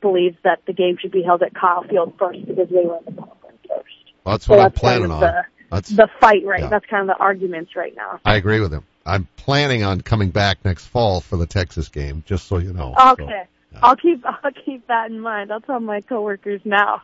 believes 0.00 0.36
that 0.44 0.60
the 0.66 0.72
game 0.72 0.96
should 1.00 1.10
be 1.12 1.22
held 1.22 1.42
at 1.42 1.52
Kyle 1.54 1.82
Field 1.82 2.14
first 2.18 2.46
because 2.46 2.68
they 2.70 2.84
were 2.84 2.98
in 2.98 3.04
the 3.14 3.20
conference 3.20 3.58
first. 3.68 3.94
That's 4.24 4.46
So 4.46 4.54
what 4.54 4.60
I'm 4.60 4.70
that's 4.70 4.80
kind 4.80 4.80
planning 4.80 5.04
of 5.06 5.10
on. 5.12 5.20
the 5.20 5.44
That's 5.70 5.90
the 5.90 6.08
fight, 6.20 6.44
right? 6.46 6.60
yeah. 6.60 6.68
That's 6.68 6.86
kind 6.86 7.02
of 7.10 7.16
the 7.16 7.22
arguments 7.22 7.76
right 7.76 7.94
now. 7.96 8.20
I 8.24 8.36
agree 8.36 8.60
with 8.60 8.72
him. 8.72 8.84
I'm 9.04 9.26
planning 9.36 9.82
on 9.82 10.00
coming 10.02 10.30
back 10.30 10.64
next 10.64 10.86
fall 10.86 11.20
for 11.20 11.36
the 11.36 11.46
Texas 11.46 11.88
game, 11.88 12.22
just 12.26 12.46
so 12.46 12.58
you 12.58 12.72
know. 12.72 12.94
So, 12.98 13.12
Okay, 13.24 13.44
I'll 13.82 13.96
keep 13.96 14.24
I'll 14.24 14.50
keep 14.64 14.86
that 14.88 15.10
in 15.10 15.18
mind. 15.20 15.52
I'll 15.52 15.60
tell 15.60 15.80
my 15.80 16.00
coworkers 16.02 16.60
now. 16.64 17.02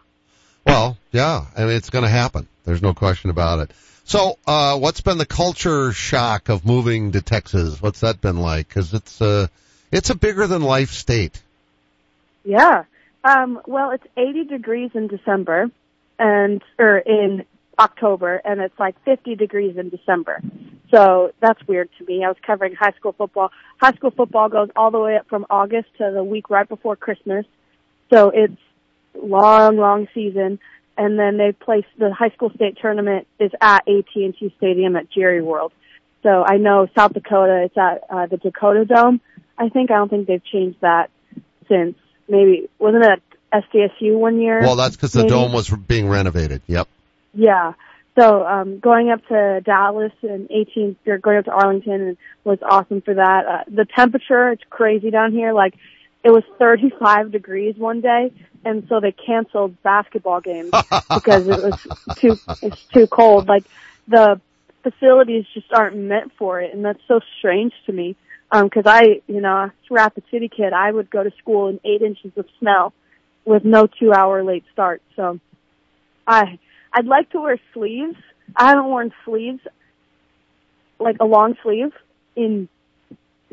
well, 0.66 0.96
yeah, 1.12 1.46
I 1.56 1.60
mean 1.64 1.70
it's 1.76 1.90
going 1.90 2.04
to 2.04 2.10
happen. 2.10 2.46
There's 2.64 2.82
no 2.82 2.94
question 2.94 3.30
about 3.30 3.58
it. 3.60 3.70
So, 4.06 4.38
uh, 4.46 4.78
what's 4.78 5.00
been 5.00 5.16
the 5.16 5.24
culture 5.26 5.92
shock 5.92 6.50
of 6.50 6.66
moving 6.66 7.12
to 7.12 7.22
Texas? 7.22 7.80
What's 7.80 8.00
that 8.00 8.20
been 8.20 8.36
like? 8.36 8.68
Because 8.68 8.92
it's 8.92 9.22
uh, 9.22 9.46
it's 9.94 10.10
a 10.10 10.14
bigger 10.14 10.46
than 10.46 10.60
life 10.60 10.90
state. 10.90 11.40
Yeah. 12.44 12.84
Um, 13.22 13.60
well, 13.66 13.92
it's 13.92 14.04
80 14.16 14.44
degrees 14.44 14.90
in 14.92 15.06
December 15.06 15.70
and, 16.18 16.62
or 16.78 16.98
in 16.98 17.44
October 17.78 18.42
and 18.44 18.60
it's 18.60 18.78
like 18.78 18.96
50 19.04 19.36
degrees 19.36 19.76
in 19.76 19.88
December. 19.88 20.40
So 20.90 21.32
that's 21.40 21.66
weird 21.66 21.88
to 21.98 22.04
me. 22.04 22.24
I 22.24 22.28
was 22.28 22.36
covering 22.44 22.74
high 22.74 22.92
school 22.92 23.12
football. 23.12 23.50
High 23.80 23.92
school 23.92 24.10
football 24.10 24.48
goes 24.48 24.68
all 24.76 24.90
the 24.90 24.98
way 24.98 25.16
up 25.16 25.28
from 25.28 25.46
August 25.48 25.88
to 25.98 26.10
the 26.12 26.22
week 26.22 26.50
right 26.50 26.68
before 26.68 26.96
Christmas. 26.96 27.46
So 28.12 28.30
it's 28.30 28.60
long, 29.14 29.76
long 29.76 30.08
season. 30.12 30.58
And 30.96 31.18
then 31.18 31.38
they 31.38 31.52
place 31.52 31.86
the 31.98 32.12
high 32.12 32.30
school 32.30 32.50
state 32.50 32.78
tournament 32.80 33.26
is 33.40 33.50
at 33.60 33.88
AT&T 33.88 34.54
Stadium 34.56 34.96
at 34.96 35.10
Jerry 35.10 35.42
World. 35.42 35.72
So 36.22 36.44
I 36.44 36.56
know 36.56 36.88
South 36.96 37.12
Dakota, 37.12 37.64
it's 37.64 37.76
at 37.76 38.04
uh, 38.08 38.26
the 38.26 38.36
Dakota 38.38 38.84
Dome. 38.84 39.20
I 39.58 39.68
think 39.68 39.90
I 39.90 39.96
don't 39.96 40.08
think 40.08 40.26
they've 40.26 40.44
changed 40.44 40.80
that 40.80 41.10
since 41.68 41.96
maybe 42.28 42.68
wasn't 42.78 43.04
it 43.04 43.22
SDSU 43.52 44.18
one 44.18 44.40
year? 44.40 44.60
Well, 44.60 44.76
that's 44.76 44.96
because 44.96 45.12
the 45.12 45.26
dome 45.26 45.52
was 45.52 45.70
being 45.70 46.08
renovated. 46.08 46.62
Yep. 46.66 46.88
Yeah. 47.32 47.74
So 48.18 48.46
um 48.46 48.78
going 48.78 49.10
up 49.10 49.26
to 49.28 49.60
Dallas 49.64 50.12
and 50.22 50.50
18 50.50 50.96
or 51.06 51.18
going 51.18 51.38
up 51.38 51.44
to 51.46 51.52
Arlington 51.52 52.00
and 52.00 52.16
was 52.44 52.58
awesome 52.62 53.00
for 53.00 53.14
that. 53.14 53.46
Uh, 53.46 53.64
the 53.68 53.84
temperature 53.84 54.50
it's 54.50 54.62
crazy 54.70 55.10
down 55.10 55.32
here. 55.32 55.52
Like 55.52 55.74
it 56.24 56.30
was 56.30 56.42
35 56.58 57.30
degrees 57.30 57.76
one 57.76 58.00
day, 58.00 58.32
and 58.64 58.86
so 58.88 58.98
they 58.98 59.12
canceled 59.12 59.80
basketball 59.82 60.40
games 60.40 60.70
because 61.14 61.46
it 61.46 61.62
was 61.62 62.16
too 62.16 62.38
it's 62.62 62.82
too 62.84 63.06
cold. 63.06 63.46
Like 63.46 63.64
the 64.08 64.40
facilities 64.82 65.44
just 65.52 65.72
aren't 65.72 65.96
meant 65.96 66.32
for 66.38 66.60
it, 66.60 66.72
and 66.74 66.84
that's 66.84 67.00
so 67.06 67.20
strange 67.38 67.72
to 67.86 67.92
me. 67.92 68.16
Um, 68.50 68.70
cause 68.70 68.84
I, 68.86 69.20
you 69.26 69.40
know, 69.40 69.50
a 69.50 69.72
Rapid 69.90 70.24
City 70.30 70.48
kid, 70.48 70.72
I 70.72 70.90
would 70.90 71.10
go 71.10 71.24
to 71.24 71.32
school 71.38 71.68
in 71.68 71.80
eight 71.84 72.02
inches 72.02 72.32
of 72.36 72.46
snow 72.60 72.92
with 73.44 73.64
no 73.64 73.86
two 73.86 74.12
hour 74.12 74.44
late 74.44 74.64
start. 74.72 75.02
So 75.16 75.40
I, 76.26 76.58
I'd 76.92 77.06
like 77.06 77.30
to 77.30 77.40
wear 77.40 77.58
sleeves. 77.72 78.16
I 78.54 78.68
haven't 78.68 78.84
worn 78.86 79.12
sleeves, 79.24 79.60
like 81.00 81.16
a 81.20 81.24
long 81.24 81.56
sleeve, 81.62 81.92
in 82.36 82.68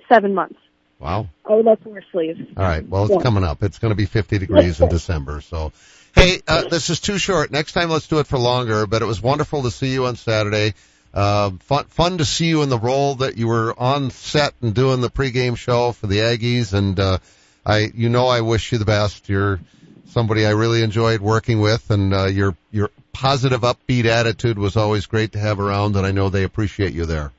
seven 0.08 0.36
months. 0.36 0.60
Wow. 1.00 1.28
I 1.50 1.56
would 1.56 1.66
like 1.66 1.82
to 1.84 1.90
wear 1.90 2.04
sleeves. 2.12 2.40
All 2.56 2.64
right. 2.64 2.88
Well, 2.88 3.06
it's 3.06 3.16
Yeah. 3.16 3.22
coming 3.22 3.44
up. 3.44 3.64
It's 3.64 3.80
going 3.80 3.92
to 3.92 3.96
be 3.96 4.06
50 4.06 4.38
degrees 4.38 4.82
in 4.82 4.90
December. 4.90 5.42
So, 5.42 5.72
hey, 6.14 6.42
uh, 6.48 6.68
this 6.70 6.90
is 6.92 7.00
too 7.00 7.18
short. 7.18 7.52
Next 7.52 7.72
time, 7.72 7.90
let's 7.90 8.08
do 8.08 8.20
it 8.20 8.28
for 8.28 8.38
longer. 8.38 8.86
But 8.86 9.02
it 9.02 9.06
was 9.06 9.22
wonderful 9.22 9.64
to 9.64 9.72
see 9.72 9.92
you 9.94 10.06
on 10.06 10.16
Saturday. 10.16 10.76
Uh, 11.14 11.52
fun, 11.60 11.86
fun 11.86 12.18
to 12.20 12.26
see 12.26 12.48
you 12.48 12.62
in 12.62 12.70
the 12.70 12.80
role 12.80 13.16
that 13.16 13.38
you 13.38 13.48
were 13.48 13.78
on 13.78 14.12
set 14.12 14.54
and 14.62 14.74
doing 14.74 15.02
the 15.02 15.10
pregame 15.10 15.58
show 15.58 15.92
for 15.92 16.08
the 16.08 16.20
Aggies. 16.20 16.74
And 16.74 17.00
uh, 17.00 17.18
I, 17.66 17.92
you 17.94 18.10
know, 18.10 18.28
I 18.28 18.42
wish 18.42 18.72
you 18.72 18.78
the 18.78 18.86
best. 18.86 19.28
You're 19.28 19.60
somebody 20.08 20.46
I 20.46 20.52
really 20.52 20.84
enjoyed 20.84 21.22
working 21.22 21.60
with, 21.60 21.90
and 21.90 22.14
uh, 22.14 22.26
your 22.26 22.56
your 22.72 22.90
positive, 23.14 23.62
upbeat 23.62 24.06
attitude 24.06 24.58
was 24.58 24.78
always 24.78 25.06
great 25.06 25.34
to 25.34 25.40
have 25.40 25.60
around. 25.60 25.96
And 25.96 26.06
I 26.06 26.12
know 26.12 26.30
they 26.30 26.44
appreciate 26.44 26.94
you 26.94 27.06
there. 27.06 27.32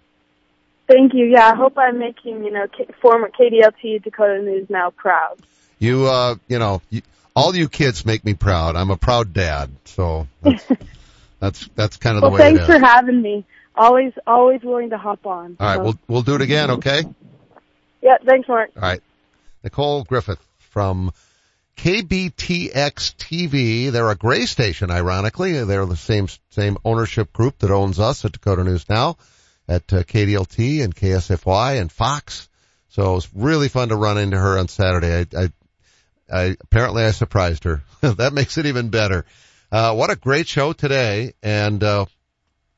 Thank 0.87 1.15
you. 1.15 1.25
Yeah, 1.25 1.51
I 1.51 1.55
hope 1.55 1.79
I'm 1.79 1.99
making, 1.99 2.45
you 2.45 2.51
know, 2.51 2.67
K- 2.67 2.89
former 3.01 3.31
KDLT 3.31 4.03
Dakota 4.03 4.43
News 4.43 4.69
now 4.69 4.91
proud. 4.91 5.39
You, 5.79 6.07
uh, 6.07 6.37
you 6.49 6.59
know, 6.59 6.83
you, 6.91 7.03
all 7.35 7.55
you 7.57 7.69
kids 7.69 8.05
make 8.05 8.25
me 8.25 8.35
proud. 8.35 8.77
I'm 8.77 8.91
a 8.91 8.97
proud 8.97 9.33
dad, 9.33 9.71
so 9.87 10.27
that's 10.43 10.65
that's, 11.41 11.69
that's 11.75 11.97
kind 11.97 12.17
of 12.17 12.23
the 12.23 12.29
well, 12.29 12.39
way 12.39 12.41
it 12.41 12.57
thanks 12.57 12.67
for 12.67 12.79
having 12.79 13.23
me. 13.23 13.45
Always, 13.75 14.13
always 14.27 14.63
willing 14.63 14.91
to 14.91 14.99
hop 14.99 15.27
on. 15.27 15.57
All 15.59 15.67
right, 15.67 15.77
So- 15.77 15.83
we'll 15.83 15.99
we'll 16.09 16.23
do 16.23 16.35
it 16.35 16.43
again, 16.43 16.71
okay? 16.73 17.05
yeah, 18.03 18.17
thanks, 18.27 18.49
Mark. 18.49 18.71
All 18.77 18.83
right. 18.83 19.03
Nicole 19.65 20.05
Griffith 20.05 20.45
from 20.59 21.13
KBTX 21.77 23.15
TV. 23.17 23.91
They're 23.91 24.11
a 24.11 24.15
gray 24.17 24.47
station, 24.47 24.91
ironically. 24.91 25.65
They're 25.65 25.87
the 25.87 25.97
same 25.97 26.29
same 26.51 26.77
ownership 26.85 27.33
group 27.33 27.59
that 27.59 27.71
owns 27.71 27.99
us 27.99 28.25
at 28.25 28.33
Dakota 28.33 28.65
News 28.65 28.89
Now, 28.89 29.17
at 29.69 29.91
uh, 29.93 30.03
KDLT 30.03 30.83
and 30.85 30.95
KSFY 30.95 31.81
and 31.81 31.91
Fox. 31.91 32.49
So 32.89 33.13
it 33.13 33.15
was 33.15 33.29
really 33.35 33.69
fun 33.69 33.89
to 33.89 33.97
run 33.97 34.19
into 34.19 34.39
her 34.39 34.59
on 34.59 34.69
Saturday. 34.69 35.27
I, 35.35 35.45
I, 35.45 35.49
I 36.31 36.57
apparently 36.61 37.05
I 37.05 37.11
surprised 37.13 37.65
her. 37.65 37.83
that 38.03 38.35
makes 38.35 38.59
it 38.59 38.67
even 38.67 38.91
better. 38.91 39.25
Uh, 39.71 39.95
what 39.95 40.11
a 40.11 40.17
great 40.17 40.47
show 40.47 40.75
today. 40.75 41.33
And, 41.43 41.83
uh, 41.83 42.05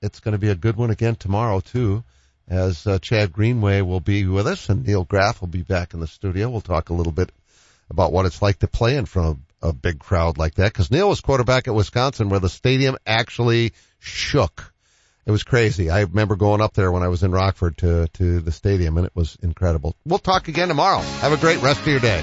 it's 0.05 0.21
going 0.21 0.33
to 0.33 0.39
be 0.39 0.51
a 0.51 0.55
good 0.55 0.77
one 0.77 0.91
again 0.91 1.17
tomorrow 1.17 1.61
too, 1.61 2.05
as 2.47 2.87
uh, 2.87 2.99
Chad 2.99 3.33
Greenway 3.33 3.81
will 3.81 4.01
be 4.01 4.27
with 4.27 4.47
us 4.47 4.69
and 4.69 4.87
Neil 4.87 5.05
Graff 5.05 5.41
will 5.41 5.49
be 5.49 5.63
back 5.63 5.95
in 5.95 6.01
the 6.01 6.07
studio. 6.07 6.51
We'll 6.51 6.61
talk 6.61 6.91
a 6.91 6.95
little 6.95 7.13
bit 7.13 7.33
about 7.91 8.13
what 8.13 8.27
it's 8.27 8.43
like 8.43 8.59
to 8.61 8.69
play 8.69 8.97
in 8.97 9.07
front 9.07 9.39
of 9.63 9.71
a 9.71 9.73
big 9.73 9.99
crowd 9.99 10.37
like 10.37 10.57
that. 10.57 10.75
Cause 10.75 10.91
Neil 10.91 11.09
was 11.09 11.23
quarterback 11.23 11.69
at 11.69 11.75
Wisconsin 11.75 12.29
where 12.29 12.41
the 12.41 12.51
stadium 12.51 12.97
actually 13.07 13.73
shook. 13.99 14.73
It 15.27 15.31
was 15.31 15.43
crazy. 15.43 15.89
I 15.89 16.01
remember 16.01 16.37
going 16.37 16.61
up 16.61 16.75
there 16.75 16.93
when 16.93 17.03
I 17.03 17.09
was 17.09 17.23
in 17.23 17.33
Rockford 17.33 17.79
to, 17.79 18.09
to 18.09 18.41
the 18.41 18.53
stadium 18.53 18.99
and 18.99 19.07
it 19.07 19.13
was 19.15 19.39
incredible. 19.43 19.97
We'll 20.05 20.19
talk 20.19 20.49
again 20.49 20.69
tomorrow. 20.69 20.99
Have 20.99 21.33
a 21.33 21.39
great 21.39 21.63
rest 21.63 21.81
of 21.81 21.87
your 21.87 22.01
day. 22.01 22.23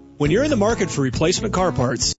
When 0.21 0.29
you're 0.29 0.43
in 0.43 0.51
the 0.51 0.55
market 0.55 0.91
for 0.91 1.01
replacement 1.01 1.51
car 1.51 1.71
parts, 1.71 2.13